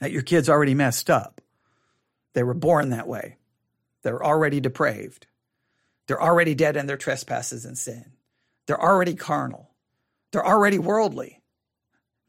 [0.00, 1.40] that your kid's already messed up.
[2.32, 3.36] They were born that way.
[4.02, 5.28] They're already depraved
[6.10, 8.04] they're already dead in their trespasses and sin.
[8.66, 9.70] They're already carnal.
[10.32, 11.40] They're already worldly.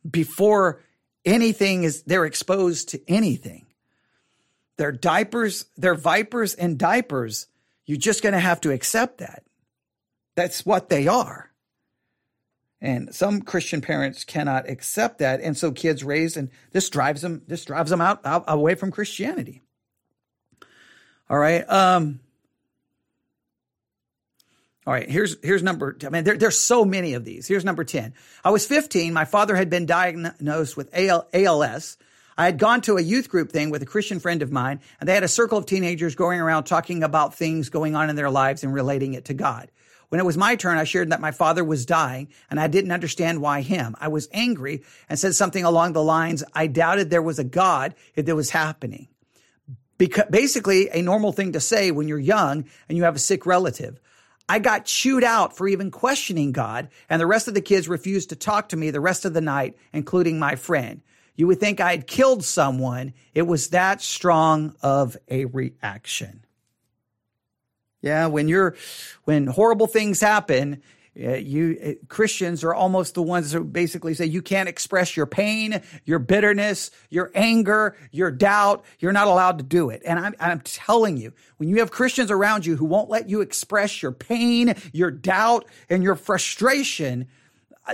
[0.07, 0.83] Before
[1.25, 3.65] anything is, they're exposed to anything.
[4.77, 7.47] They're diapers, they're vipers and diapers.
[7.87, 9.45] You're just going to have to accept that.
[10.35, 11.49] That's what they are.
[12.81, 15.41] And some Christian parents cannot accept that.
[15.41, 18.91] And so kids raised, and this drives them, this drives them out, out away from
[18.91, 19.63] Christianity.
[21.31, 21.67] All right.
[21.67, 22.19] Um,
[24.87, 25.95] all right, here's here's number.
[26.03, 27.47] I mean, there, there's so many of these.
[27.47, 28.15] Here's number ten.
[28.43, 29.13] I was 15.
[29.13, 31.97] My father had been diagnosed with AL, ALS.
[32.35, 35.07] I had gone to a youth group thing with a Christian friend of mine, and
[35.07, 38.31] they had a circle of teenagers going around talking about things going on in their
[38.31, 39.69] lives and relating it to God.
[40.09, 42.91] When it was my turn, I shared that my father was dying, and I didn't
[42.91, 43.95] understand why him.
[43.99, 47.93] I was angry and said something along the lines, "I doubted there was a God
[48.15, 49.09] if it was happening."
[49.99, 53.45] Because basically, a normal thing to say when you're young and you have a sick
[53.45, 53.99] relative.
[54.49, 58.29] I got chewed out for even questioning God, and the rest of the kids refused
[58.29, 61.01] to talk to me the rest of the night, including my friend.
[61.35, 63.13] You would think I had killed someone.
[63.33, 66.45] It was that strong of a reaction.
[68.01, 68.75] Yeah, when you're,
[69.23, 70.81] when horrible things happen,
[71.19, 75.25] uh, you uh, Christians are almost the ones who basically say you can't express your
[75.25, 78.85] pain, your bitterness, your anger, your doubt.
[78.99, 80.01] You're not allowed to do it.
[80.05, 83.41] And I'm, I'm telling you, when you have Christians around you who won't let you
[83.41, 87.27] express your pain, your doubt, and your frustration,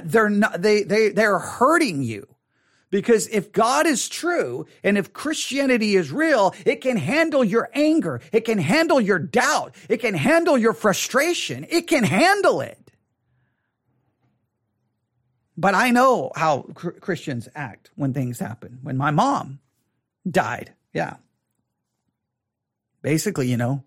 [0.04, 2.28] they're not, they, they, they're hurting you.
[2.90, 8.22] Because if God is true and if Christianity is real, it can handle your anger.
[8.32, 9.76] It can handle your doubt.
[9.90, 11.66] It can handle your frustration.
[11.70, 12.80] It can handle it.
[15.58, 18.80] But I know how cr- Christians act when things happen.
[18.84, 19.60] When my mom
[20.30, 21.18] died, yeah.
[23.02, 23.84] Basically, you know,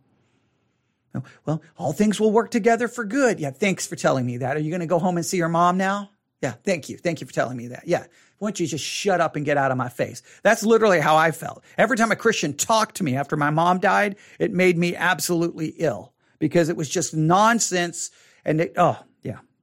[1.45, 3.41] well, all things will work together for good.
[3.41, 4.57] Yeah, thanks for telling me that.
[4.57, 6.11] Are you going to go home and see your mom now?
[6.43, 6.97] Yeah, thank you.
[6.97, 7.87] Thank you for telling me that.
[7.87, 8.05] Yeah.
[8.39, 10.23] Why don't you just shut up and get out of my face?
[10.43, 11.63] That's literally how I felt.
[11.77, 15.75] Every time a Christian talked to me after my mom died, it made me absolutely
[15.79, 18.11] ill because it was just nonsense.
[18.45, 18.99] And it, oh,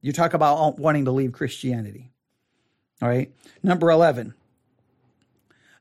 [0.00, 2.10] you talk about wanting to leave Christianity.
[3.02, 3.32] All right.
[3.62, 4.34] Number 11.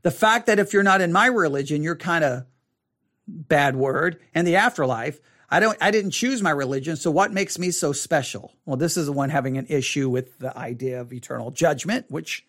[0.04, 2.46] The fact that if you're not in my religion, you're kind of
[3.28, 5.20] bad word and the afterlife.
[5.50, 8.54] I don't I didn't choose my religion, so what makes me so special?
[8.66, 12.46] Well, this is the one having an issue with the idea of eternal judgment, which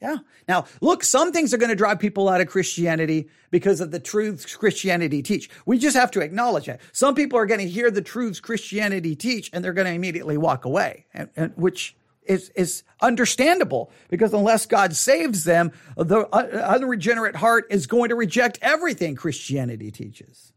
[0.00, 0.16] yeah.
[0.46, 4.00] Now, look, some things are going to drive people out of Christianity because of the
[4.00, 5.48] truths Christianity teach.
[5.64, 6.80] We just have to acknowledge that.
[6.92, 10.36] Some people are going to hear the truths Christianity teach and they're going to immediately
[10.36, 17.36] walk away, and, and, which is, is understandable because unless God saves them, the unregenerate
[17.36, 20.52] heart is going to reject everything Christianity teaches.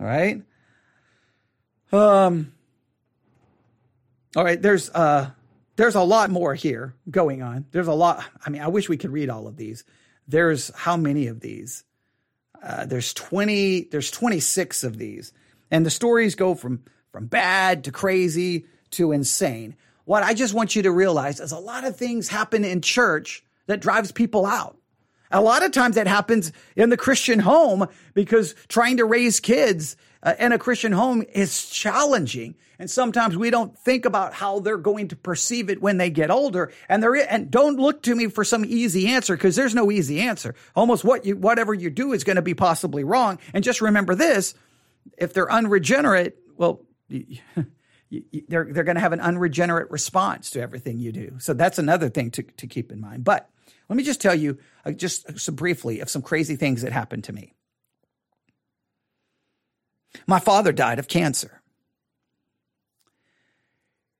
[0.00, 0.42] All right.
[1.90, 2.52] Um,
[4.36, 4.60] all right.
[4.60, 5.30] There's, uh,
[5.78, 7.64] there's a lot more here going on.
[7.70, 8.24] There's a lot.
[8.44, 9.84] I mean, I wish we could read all of these.
[10.26, 11.84] There's how many of these?
[12.60, 15.32] Uh, there's 20, there's 26 of these.
[15.70, 19.76] And the stories go from, from bad to crazy to insane.
[20.04, 23.44] What I just want you to realize is a lot of things happen in church
[23.68, 24.76] that drives people out.
[25.30, 29.96] A lot of times that happens in the Christian home because trying to raise kids
[30.22, 32.54] uh, in a Christian home is challenging.
[32.78, 36.30] And sometimes we don't think about how they're going to perceive it when they get
[36.30, 36.72] older.
[36.88, 40.20] And there, and don't look to me for some easy answer because there's no easy
[40.20, 40.54] answer.
[40.76, 43.38] Almost what you, whatever you do is going to be possibly wrong.
[43.52, 44.54] And just remember this:
[45.16, 51.10] if they're unregenerate, well, they're they're going to have an unregenerate response to everything you
[51.10, 51.36] do.
[51.40, 53.24] So that's another thing to to keep in mind.
[53.24, 53.50] But
[53.88, 57.24] let me just tell you, uh, just so briefly, of some crazy things that happened
[57.24, 57.54] to me.
[60.26, 61.62] My father died of cancer.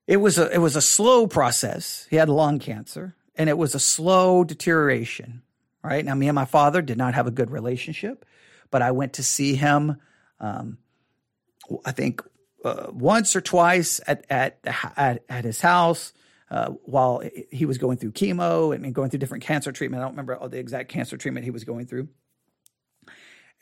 [0.07, 2.07] It was a, it was a slow process.
[2.09, 5.43] He had lung cancer and it was a slow deterioration.
[5.83, 8.25] Right now, me and my father did not have a good relationship,
[8.71, 10.01] but I went to see him.
[10.41, 10.79] Um,
[11.85, 12.23] I think
[12.65, 14.59] uh, once or twice at at
[14.97, 16.13] at, at his house
[16.51, 20.03] uh, while he was going through chemo and going through different cancer treatment.
[20.03, 22.09] I don't remember all the exact cancer treatment he was going through.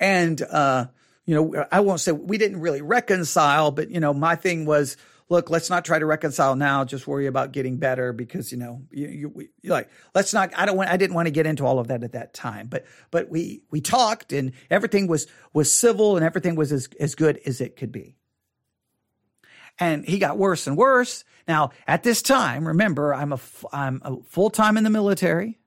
[0.01, 0.87] And uh,
[1.27, 4.97] you know, I won't say we didn't really reconcile, but you know, my thing was,
[5.29, 6.85] look, let's not try to reconcile now.
[6.85, 10.53] Just worry about getting better because you know, you, you we, like let's not.
[10.57, 10.89] I don't want.
[10.89, 13.63] I didn't want to get into all of that at that time, but but we
[13.71, 17.77] we talked and everything was was civil and everything was as as good as it
[17.77, 18.17] could be.
[19.79, 21.25] And he got worse and worse.
[21.49, 23.41] Now at this time, remember, I'm a
[23.73, 25.59] I'm a full time in the military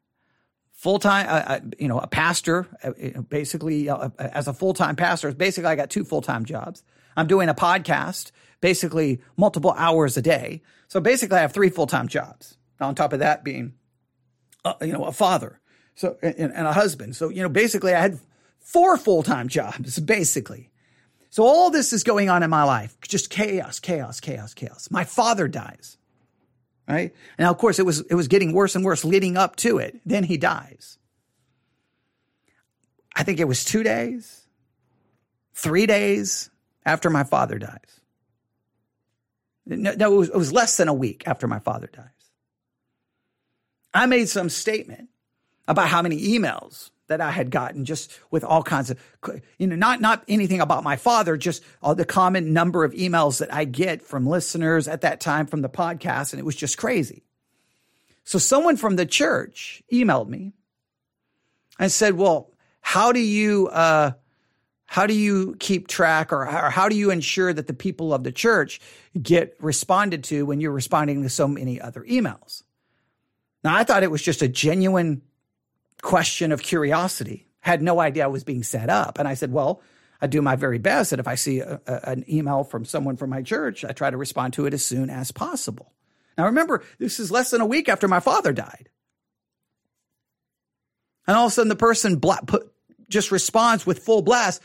[0.80, 4.96] full time, uh, uh, you know, a pastor, uh, basically uh, as a full time
[4.96, 5.32] pastor.
[5.34, 6.84] Basically, I got two full time jobs.
[7.18, 10.62] I'm doing a podcast, basically multiple hours a day.
[10.88, 12.58] So basically, I have three full time jobs.
[12.80, 13.74] On top of that, being,
[14.64, 15.60] uh, you know, a father,
[15.96, 17.14] so and, and a husband.
[17.18, 18.20] So you know, basically, I had
[18.60, 20.72] four full time jobs, basically.
[21.30, 24.88] So all this is going on in my life, just chaos, chaos, chaos, chaos.
[24.90, 25.98] My father dies
[26.90, 27.14] right?
[27.38, 30.00] Now, of course, it was it was getting worse and worse leading up to it.
[30.06, 30.98] Then he dies.
[33.16, 34.48] I think it was two days,
[35.54, 36.50] three days
[36.86, 38.02] after my father dies.
[39.66, 42.06] No, no it, was, it was less than a week after my father dies.
[43.94, 45.10] I made some statement
[45.68, 49.00] about how many emails that I had gotten just with all kinds of,
[49.58, 53.40] you know, not, not anything about my father, just all the common number of emails
[53.40, 56.32] that I get from listeners at that time from the podcast.
[56.32, 57.24] And it was just crazy.
[58.24, 60.54] So someone from the church emailed me
[61.80, 62.52] and said, well,
[62.82, 64.12] how do you, uh,
[64.86, 68.24] how do you keep track or, or how do you ensure that the people of
[68.24, 68.80] the church
[69.20, 72.64] get responded to when you're responding to so many other emails?
[73.64, 75.22] Now, I thought it was just a genuine
[76.02, 77.48] question of curiosity.
[77.62, 79.20] Had no idea I was being set up.
[79.20, 79.82] And I said, well,
[80.22, 83.18] I do my very best that if I see a, a, an email from someone
[83.18, 85.94] from my church, I try to respond to it as soon as possible.
[86.38, 88.90] Now remember, this is less than a week after my father died.
[91.28, 92.72] And all of a sudden the person bla- put,
[93.10, 94.62] just responds with full blast.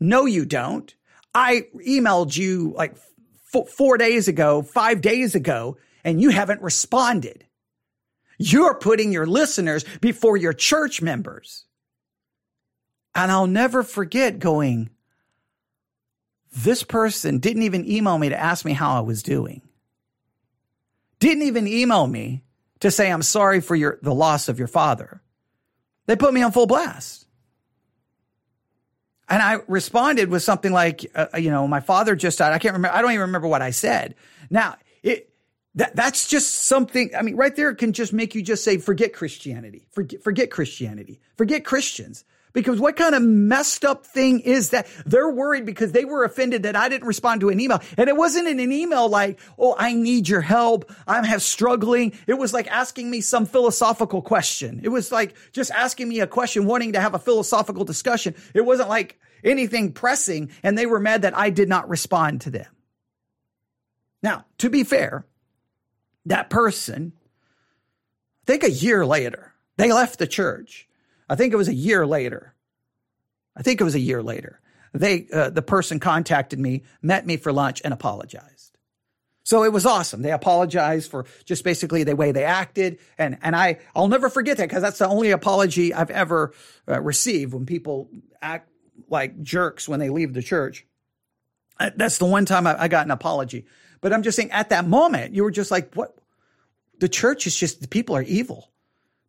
[0.00, 0.92] No, you don't.
[1.34, 2.96] I emailed you like
[3.54, 7.44] f- four days ago, five days ago, and you haven't responded.
[8.42, 11.66] You're putting your listeners before your church members.
[13.14, 14.88] And I'll never forget going,
[16.50, 19.60] this person didn't even email me to ask me how I was doing.
[21.18, 22.42] Didn't even email me
[22.80, 25.20] to say I'm sorry for your the loss of your father.
[26.06, 27.26] They put me on full blast.
[29.28, 32.54] And I responded with something like, uh, you know, my father just died.
[32.54, 32.96] I can't remember.
[32.96, 34.14] I don't even remember what I said.
[34.48, 35.29] Now, it,
[35.76, 37.10] that, that's just something.
[37.16, 41.20] I mean, right there can just make you just say, forget Christianity, forget, forget Christianity,
[41.36, 42.24] forget Christians.
[42.52, 44.88] Because what kind of messed up thing is that?
[45.06, 47.80] They're worried because they were offended that I didn't respond to an email.
[47.96, 50.90] And it wasn't in an email like, oh, I need your help.
[51.06, 52.12] I'm have struggling.
[52.26, 54.80] It was like asking me some philosophical question.
[54.82, 58.34] It was like just asking me a question, wanting to have a philosophical discussion.
[58.52, 60.50] It wasn't like anything pressing.
[60.64, 62.66] And they were mad that I did not respond to them.
[64.22, 65.24] Now, to be fair,
[66.26, 67.12] that person,
[68.42, 70.88] I think a year later, they left the church.
[71.28, 72.54] I think it was a year later.
[73.56, 74.60] I think it was a year later.
[74.92, 78.70] They, uh, the person contacted me, met me for lunch, and apologized.
[79.50, 80.22] So it was awesome.
[80.22, 84.58] They apologized for just basically the way they acted, and and I I'll never forget
[84.58, 86.52] that because that's the only apology I've ever
[86.86, 88.10] uh, received when people
[88.40, 88.70] act
[89.08, 90.86] like jerks when they leave the church.
[91.96, 93.66] That's the one time I, I got an apology.
[94.00, 96.16] But I'm just saying at that moment, you were just like, what?
[96.98, 98.70] The church is just, the people are evil.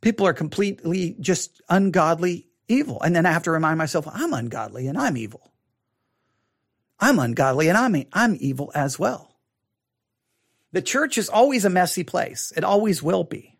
[0.02, 3.02] People are completely just ungodly evil.
[3.02, 5.52] And then I have to remind myself, I'm ungodly and I'm evil.
[6.99, 9.38] I'm ungodly and I'm, I'm evil as well.
[10.74, 12.52] The church is always a messy place.
[12.56, 13.58] It always will be.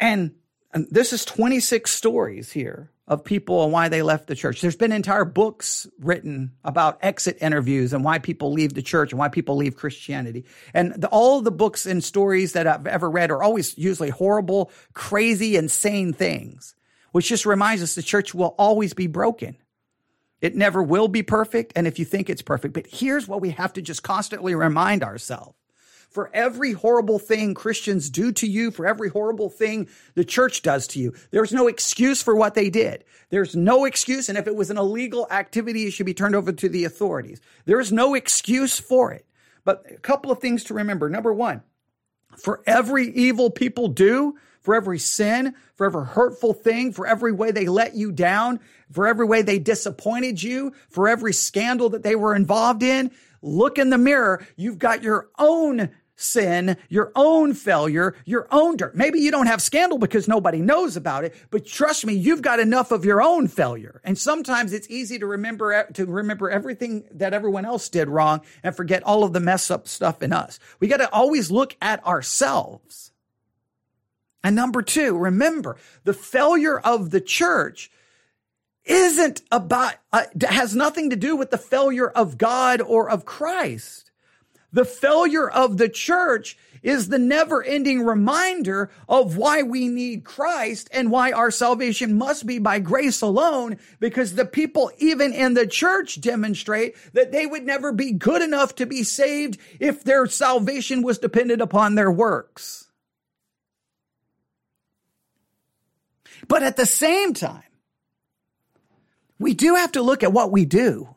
[0.00, 0.34] And,
[0.72, 4.60] and this is 26 stories here of people and why they left the church.
[4.60, 9.18] There's been entire books written about exit interviews and why people leave the church and
[9.18, 10.46] why people leave Christianity.
[10.72, 14.70] And the, all the books and stories that I've ever read are always usually horrible,
[14.94, 16.74] crazy, insane things,
[17.12, 19.56] which just reminds us the church will always be broken.
[20.40, 21.74] It never will be perfect.
[21.76, 25.02] And if you think it's perfect, but here's what we have to just constantly remind
[25.02, 25.56] ourselves
[26.14, 30.86] for every horrible thing Christians do to you, for every horrible thing the church does
[30.88, 31.12] to you.
[31.32, 33.04] There's no excuse for what they did.
[33.30, 34.28] There's no excuse.
[34.28, 37.40] And if it was an illegal activity, it should be turned over to the authorities.
[37.64, 39.26] There is no excuse for it.
[39.64, 41.10] But a couple of things to remember.
[41.10, 41.62] Number one,
[42.38, 47.50] for every evil people do, for every sin, for every hurtful thing, for every way
[47.50, 48.60] they let you down,
[48.92, 53.10] for every way they disappointed you, for every scandal that they were involved in,
[53.42, 54.46] look in the mirror.
[54.56, 58.94] You've got your own sin, your own failure, your own dirt.
[58.94, 62.60] Maybe you don't have scandal because nobody knows about it, but trust me, you've got
[62.60, 64.00] enough of your own failure.
[64.04, 68.76] And sometimes it's easy to remember to remember everything that everyone else did wrong and
[68.76, 70.58] forget all of the mess up stuff in us.
[70.80, 73.12] We got to always look at ourselves.
[74.42, 77.90] And number 2, remember, the failure of the church
[78.84, 84.03] isn't about uh, has nothing to do with the failure of God or of Christ.
[84.74, 90.90] The failure of the church is the never ending reminder of why we need Christ
[90.92, 95.66] and why our salvation must be by grace alone, because the people even in the
[95.66, 101.02] church demonstrate that they would never be good enough to be saved if their salvation
[101.02, 102.90] was dependent upon their works.
[106.48, 107.62] But at the same time,
[109.38, 111.14] we do have to look at what we do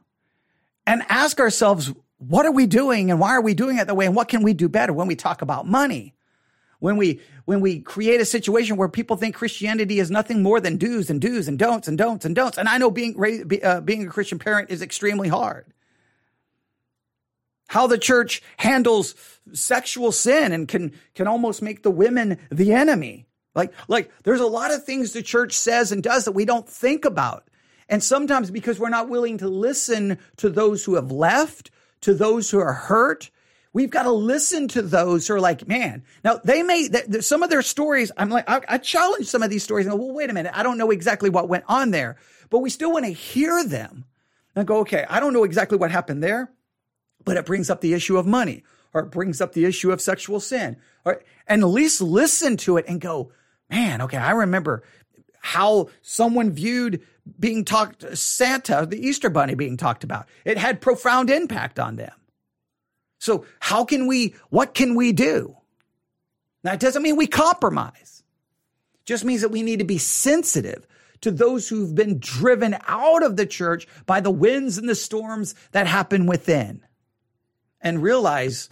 [0.86, 4.06] and ask ourselves, what are we doing and why are we doing it that way
[4.06, 6.14] and what can we do better when we talk about money?
[6.80, 10.78] When we when we create a situation where people think christianity is nothing more than
[10.78, 12.58] do's and do's and don'ts and don'ts and don'ts.
[12.58, 13.16] And i know being
[13.64, 15.66] uh, being a christian parent is extremely hard.
[17.68, 19.16] How the church handles
[19.54, 23.28] sexual sin and can can almost make the women the enemy.
[23.56, 26.70] Like like there's a lot of things the church says and does that we don't
[26.70, 27.48] think about.
[27.90, 31.72] And sometimes because we're not willing to listen to those who have left
[32.02, 33.30] to those who are hurt.
[33.74, 36.04] We've got to listen to those who are like, man.
[36.24, 36.90] Now they may
[37.22, 38.12] some of their stories.
[38.18, 39.86] I'm like, I, I challenge some of these stories.
[39.86, 40.52] And go, well, wait a minute.
[40.56, 42.18] I don't know exactly what went on there,
[42.50, 44.06] but we still want to hear them
[44.56, 46.52] and go, okay, I don't know exactly what happened there,
[47.24, 50.02] but it brings up the issue of money, or it brings up the issue of
[50.02, 53.32] sexual sin, or and at least listen to it and go,
[53.70, 54.84] man, okay, I remember
[55.48, 57.02] how someone viewed
[57.40, 60.28] being talked, Santa, the Easter bunny being talked about.
[60.44, 62.12] It had profound impact on them.
[63.20, 65.56] So how can we, what can we do?
[66.66, 68.24] Now, it doesn't mean we compromise.
[68.96, 70.86] It just means that we need to be sensitive
[71.22, 75.56] to those who've been driven out of the church by the winds and the storms
[75.72, 76.82] that happen within
[77.80, 78.68] and realize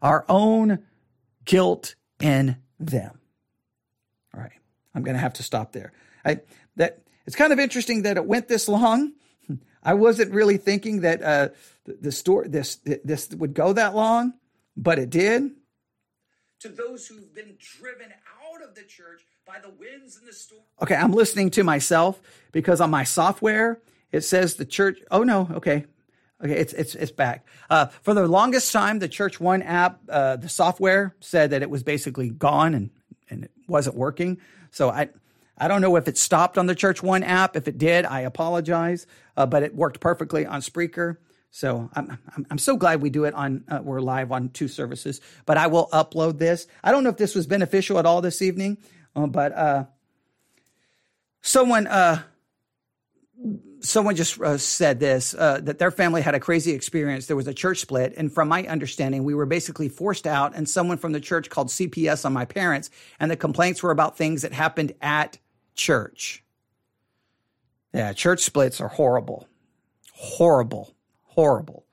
[0.00, 0.78] our own
[1.44, 3.18] guilt in them.
[4.32, 4.52] All right.
[4.94, 5.92] I'm going to have to stop there.
[6.24, 6.40] I,
[6.76, 9.12] that it's kind of interesting that it went this long.
[9.82, 11.48] I wasn't really thinking that uh,
[11.84, 14.34] the, the story this this would go that long,
[14.76, 15.50] but it did.
[16.60, 20.62] To those who've been driven out of the church by the winds and the storm.
[20.82, 22.20] Okay, I'm listening to myself
[22.52, 23.80] because on my software
[24.14, 25.00] it says the church.
[25.10, 25.84] Oh no, okay,
[26.42, 27.46] okay, it's it's it's back.
[27.68, 31.70] Uh, for the longest time, the Church One app, uh, the software said that it
[31.70, 32.90] was basically gone and
[33.28, 34.38] and it wasn't working.
[34.70, 35.08] So I
[35.56, 37.56] I don't know if it stopped on the Church One app.
[37.56, 41.18] If it did, I apologize, uh, but it worked perfectly on Spreaker.
[41.50, 44.66] So I'm, I'm, I'm so glad we do it on, uh, we're live on two
[44.66, 46.66] services, but I will upload this.
[46.82, 48.78] I don't know if this was beneficial at all this evening,
[49.14, 49.84] uh, but, uh,
[51.42, 52.22] someone, uh,
[53.80, 57.26] someone just uh, said this uh, that their family had a crazy experience.
[57.26, 60.56] There was a church split, and from my understanding, we were basically forced out.
[60.56, 62.90] And someone from the church called CPS on my parents,
[63.20, 65.38] and the complaints were about things that happened at
[65.74, 66.42] church.
[67.92, 69.48] Yeah, church splits are horrible.
[70.12, 70.94] Horrible.
[71.22, 71.84] Horrible.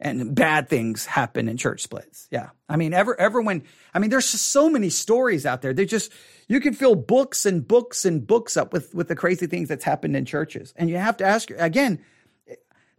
[0.00, 2.26] And bad things happen in church splits.
[2.30, 2.50] Yeah.
[2.68, 3.62] I mean, ever, everyone,
[3.94, 5.72] I mean, there's so many stories out there.
[5.72, 6.10] They just,
[6.48, 9.84] you can fill books and books and books up with, with the crazy things that's
[9.84, 10.74] happened in churches.
[10.76, 12.00] And you have to ask, again,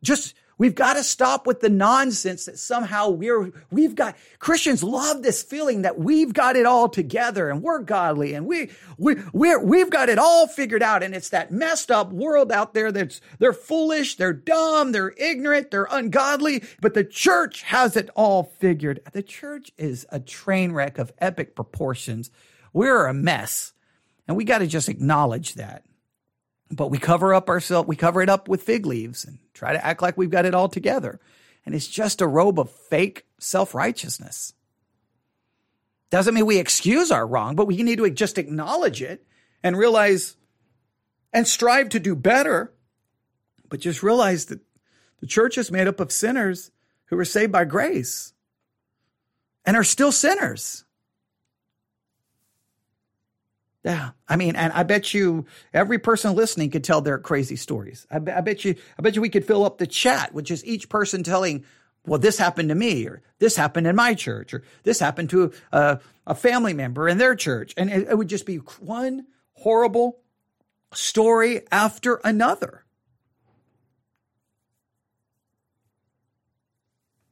[0.02, 5.24] just We've got to stop with the nonsense that somehow we're, we've got, Christians love
[5.24, 9.60] this feeling that we've got it all together and we're godly and we, we, we're,
[9.60, 11.04] we've got it all figured out.
[11.04, 15.72] And it's that messed up world out there that's, they're foolish, they're dumb, they're ignorant,
[15.72, 19.00] they're ungodly, but the church has it all figured.
[19.12, 22.30] The church is a train wreck of epic proportions.
[22.74, 23.74] We're a mess
[24.28, 25.84] and we got to just acknowledge that
[26.76, 29.86] but we cover up ourselves, we cover it up with fig leaves and try to
[29.86, 31.20] act like we've got it all together.
[31.66, 34.54] And it's just a robe of fake self righteousness.
[36.10, 39.26] Doesn't mean we excuse our wrong, but we need to just acknowledge it
[39.64, 40.36] and realize
[41.32, 42.74] and strive to do better.
[43.70, 44.60] But just realize that
[45.20, 46.70] the church is made up of sinners
[47.06, 48.34] who were saved by grace
[49.66, 50.86] and are still sinners.
[53.84, 54.12] Yeah.
[54.30, 58.08] I mean, and I bet you every person listening could tell their crazy stories.
[58.10, 60.64] I, I, bet you, I bet you we could fill up the chat, which is
[60.66, 61.66] each person telling,
[62.06, 65.52] well, this happened to me, or this happened in my church, or this happened to
[65.74, 67.74] a, a family member in their church.
[67.76, 70.20] And it, it would just be one horrible
[70.94, 72.84] story after another.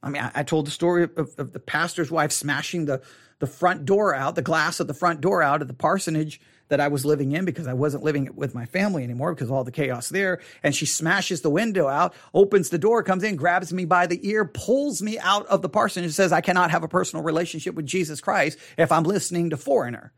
[0.04, 3.02] I mean, I, I told the story of, of, the pastor's wife smashing the,
[3.42, 6.80] the front door out, the glass of the front door out of the parsonage that
[6.80, 9.64] I was living in because I wasn't living with my family anymore because of all
[9.64, 10.40] the chaos there.
[10.62, 14.26] And she smashes the window out, opens the door, comes in, grabs me by the
[14.30, 17.88] ear, pulls me out of the parsonage, says, I cannot have a personal relationship with
[17.88, 20.14] Jesus Christ if I'm listening to Foreigner.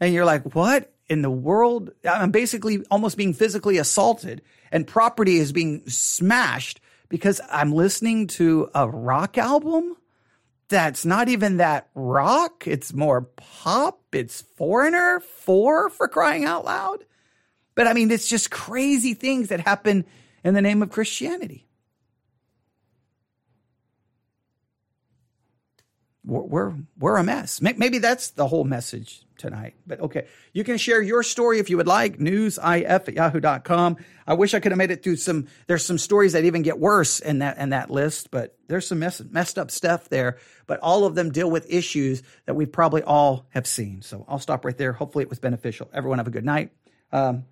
[0.00, 1.90] And you're like, what in the world?
[2.08, 4.40] I'm basically almost being physically assaulted
[4.72, 6.80] and property is being smashed
[7.10, 9.97] because I'm listening to a rock album
[10.68, 12.66] that's not even that rock.
[12.66, 14.00] It's more pop.
[14.12, 17.04] It's foreigner four for crying out loud.
[17.74, 20.04] But I mean, it's just crazy things that happen
[20.44, 21.66] in the name of Christianity.
[26.24, 27.62] We're, we're, we're a mess.
[27.62, 29.74] Maybe that's the whole message tonight.
[29.86, 32.18] But okay, you can share your story if you would like.
[32.18, 33.96] Newsif at yahoo.com.
[34.26, 36.78] I wish I could have made it through some, there's some stories that even get
[36.78, 40.36] worse in that, in that list, but there's some mess, messed up stuff there.
[40.66, 44.02] But all of them deal with issues that we probably all have seen.
[44.02, 44.92] So I'll stop right there.
[44.92, 45.88] Hopefully it was beneficial.
[45.94, 46.72] Everyone have a good night.
[47.10, 47.44] Um,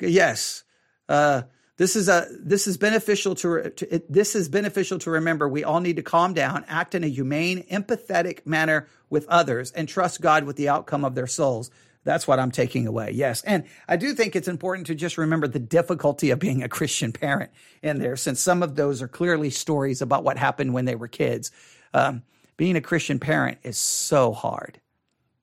[0.00, 0.62] yes.
[1.08, 1.42] Uh,
[1.76, 5.48] this is a this is beneficial to, to it, this is beneficial to remember.
[5.48, 9.88] We all need to calm down, act in a humane, empathetic manner with others, and
[9.88, 11.70] trust God with the outcome of their souls.
[12.04, 13.10] That's what I'm taking away.
[13.12, 13.42] Yes.
[13.42, 17.12] And I do think it's important to just remember the difficulty of being a Christian
[17.12, 17.50] parent
[17.82, 21.08] in there, since some of those are clearly stories about what happened when they were
[21.08, 21.50] kids.
[21.92, 22.22] Um,
[22.56, 24.80] being a Christian parent is so hard.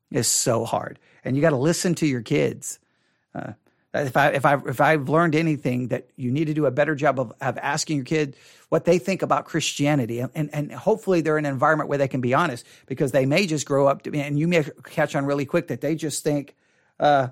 [0.09, 0.99] Is so hard.
[1.23, 2.79] And you got to listen to your kids.
[3.35, 3.53] Uh,
[3.93, 6.95] if I if I if I've learned anything that you need to do a better
[6.95, 8.35] job of, of asking your kid
[8.69, 10.19] what they think about Christianity.
[10.19, 13.45] And, and, hopefully they're in an environment where they can be honest because they may
[13.45, 16.55] just grow up to and you may catch on really quick that they just think
[16.99, 17.27] uh,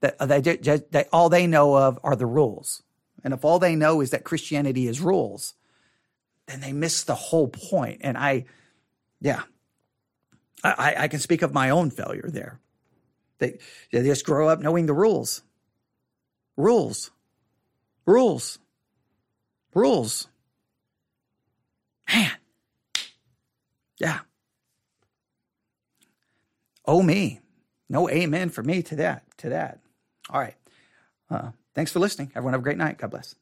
[0.00, 2.82] that they, just, that all they know of are the rules.
[3.24, 5.54] And if all they know is that Christianity is rules
[6.46, 8.02] then they miss the whole point.
[8.02, 8.44] And I
[9.18, 9.44] yeah
[10.62, 12.60] I, I can speak of my own failure there.
[13.38, 13.58] They,
[13.90, 15.40] they just grow up knowing the rules
[16.62, 17.10] Rules.
[18.06, 18.60] Rules.
[19.74, 20.28] Rules.
[22.08, 22.30] Man.
[23.98, 24.20] Yeah.
[26.84, 27.40] Oh, me.
[27.88, 29.24] No amen for me to that.
[29.38, 29.80] To that.
[30.30, 30.54] All right.
[31.28, 32.30] Uh, thanks for listening.
[32.36, 32.96] Everyone have a great night.
[32.96, 33.34] God bless.